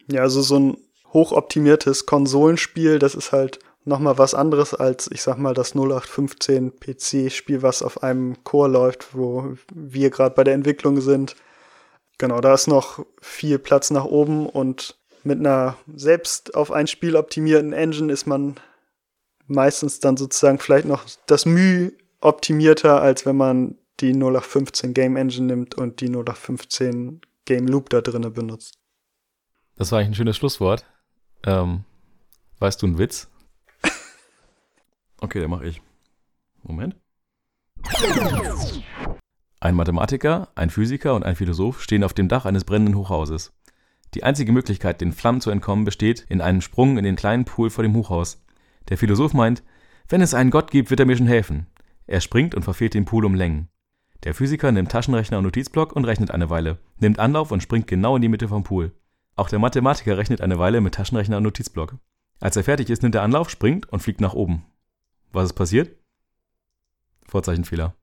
Ja, 0.09 0.23
also 0.23 0.43
so 0.43 0.59
ein 0.59 0.77
hochoptimiertes 1.13 2.07
Konsolenspiel, 2.07 2.99
das 2.99 3.15
ist 3.15 3.33
halt 3.33 3.61
nochmal 3.85 4.19
was 4.19 4.35
anderes 4.35 4.75
als, 4.75 5.11
ich 5.11 5.23
sag 5.23 5.39
mal, 5.39 5.55
das 5.55 5.75
0815 5.75 6.73
PC-Spiel, 6.79 7.63
was 7.63 7.83
auf 7.83 8.03
einem 8.03 8.43
Core 8.45 8.71
läuft, 8.71 9.15
wo 9.15 9.55
wir 9.73 10.11
gerade 10.11 10.35
bei 10.35 10.45
der 10.45 10.55
Entwicklung 10.55 11.01
sind. 11.01 11.37
Genau, 12.23 12.41
da 12.41 12.55
ist 12.55 12.69
noch 12.69 13.05
viel 13.21 13.59
Platz 13.59 13.91
nach 13.91 14.05
oben 14.05 14.47
und 14.47 14.97
mit 15.25 15.41
einer 15.41 15.77
selbst 15.93 16.55
auf 16.55 16.71
ein 16.71 16.87
Spiel 16.87 17.17
optimierten 17.17 17.73
Engine 17.73 18.13
ist 18.13 18.27
man 18.27 18.61
meistens 19.49 19.99
dann 19.99 20.17
sozusagen 20.17 20.61
vielleicht 20.61 20.87
noch 20.87 21.05
das 21.27 21.47
Mühe 21.47 21.95
optimierter, 22.21 23.03
als 23.03 23.27
wenn 23.27 23.37
man 23.37 23.77
die 23.99 24.13
0815 24.13 24.95
Game 24.95 25.17
Engine 25.17 25.49
nimmt 25.49 25.75
und 25.75 26.01
die 26.01 26.07
0815 26.07 27.23
Game 27.45 27.67
Loop 27.67 27.91
da 27.91 28.01
drinne 28.01 28.31
benutzt. 28.31 28.79
Das 29.75 29.91
war 29.91 29.99
eigentlich 29.99 30.11
ein 30.11 30.15
schönes 30.15 30.37
Schlusswort. 30.37 30.87
Ähm, 31.45 31.83
weißt 32.61 32.81
du 32.83 32.87
einen 32.87 32.99
Witz? 32.99 33.29
Okay, 35.21 35.41
den 35.41 35.51
mache 35.51 35.67
ich. 35.67 35.83
Moment. 36.63 36.95
Ein 39.63 39.77
Mathematiker, 39.77 40.49
ein 40.57 40.71
Physiker 40.71 41.15
und 41.15 41.23
ein 41.23 41.37
Philosoph 41.37 41.81
stehen 41.81 42.03
auf 42.03 42.15
dem 42.15 42.27
Dach 42.27 42.47
eines 42.47 42.65
brennenden 42.65 42.97
Hochhauses. 42.97 43.53
Die 44.13 44.25
einzige 44.25 44.51
Möglichkeit, 44.51 45.01
den 45.01 45.13
Flammen 45.13 45.41
zu 45.41 45.51
entkommen, 45.51 45.85
besteht 45.85 46.27
in 46.29 46.41
einem 46.41 46.63
Sprung 46.63 46.99
in 46.99 47.05
den 47.05 47.15
kleinen 47.15 47.45
Pool 47.45 47.71
vor 47.71 47.85
dem 47.85 47.95
Hochhaus. 47.95 48.45
Der 48.89 48.99
Philosoph 48.99 49.35
meint, 49.35 49.63
wenn 50.09 50.21
es 50.21 50.35
einen 50.35 50.51
Gott 50.51 50.73
gibt, 50.73 50.91
wird 50.91 50.99
er 50.99 51.07
mir 51.07 51.17
schon 51.17 51.29
helfen. 51.29 51.69
Er 52.09 52.21
springt 52.21 52.57
und 52.57 52.65
verfehlt 52.65 52.95
den 52.95 53.05
Pool 53.05 53.25
um 53.25 53.37
Längen. 53.37 53.69
Der 54.25 54.35
Physiker 54.35 54.73
nimmt 54.73 54.91
Taschenrechner 54.91 55.39
und 55.39 55.45
Notizblock 55.45 55.93
und 55.95 56.07
rechnet 56.07 56.33
eine 56.33 56.51
Weile, 56.51 56.79
nimmt 56.99 57.21
Anlauf 57.21 57.53
und 57.53 57.63
springt 57.63 57.87
genau 57.87 58.17
in 58.17 58.23
die 58.23 58.29
Mitte 58.29 58.49
vom 58.49 58.65
Pool. 58.65 58.91
Auch 59.37 59.49
der 59.49 59.61
Mathematiker 59.61 60.19
rechnet 60.19 60.41
eine 60.41 60.59
Weile 60.59 60.81
mit 60.81 60.95
Taschenrechner 60.95 61.37
und 61.37 61.45
Notizblock. 61.45 61.99
Als 62.41 62.57
er 62.57 62.65
fertig 62.65 62.91
ist, 62.91 63.05
nimmt 63.05 63.15
er 63.15 63.23
Anlauf, 63.23 63.49
springt 63.49 63.89
und 63.93 64.01
fliegt 64.01 64.21
nach 64.21 64.35
oben. 64.35 64.65
Was 65.31 65.45
ist 65.45 65.53
passiert? 65.53 65.95
Vorzeichenfehler. 67.29 67.95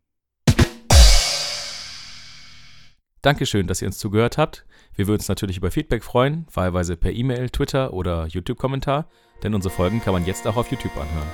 Dankeschön, 3.21 3.67
dass 3.67 3.81
ihr 3.81 3.87
uns 3.87 3.97
zugehört 3.97 4.37
habt. 4.37 4.65
Wir 4.95 5.07
würden 5.07 5.19
uns 5.19 5.29
natürlich 5.29 5.57
über 5.57 5.71
Feedback 5.71 6.03
freuen, 6.03 6.45
wahlweise 6.53 6.97
per 6.97 7.11
E-Mail, 7.11 7.49
Twitter 7.49 7.93
oder 7.93 8.27
YouTube-Kommentar, 8.27 9.07
denn 9.43 9.53
unsere 9.53 9.73
Folgen 9.73 10.01
kann 10.01 10.13
man 10.13 10.25
jetzt 10.25 10.47
auch 10.47 10.57
auf 10.57 10.71
YouTube 10.71 10.95
anhören. 10.97 11.27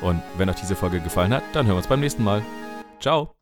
Und 0.00 0.22
wenn 0.38 0.48
euch 0.48 0.56
diese 0.56 0.76
Folge 0.76 1.00
gefallen 1.00 1.32
hat, 1.32 1.42
dann 1.52 1.66
hören 1.66 1.74
wir 1.74 1.78
uns 1.78 1.86
beim 1.86 2.00
nächsten 2.00 2.24
Mal. 2.24 2.42
Ciao! 3.00 3.34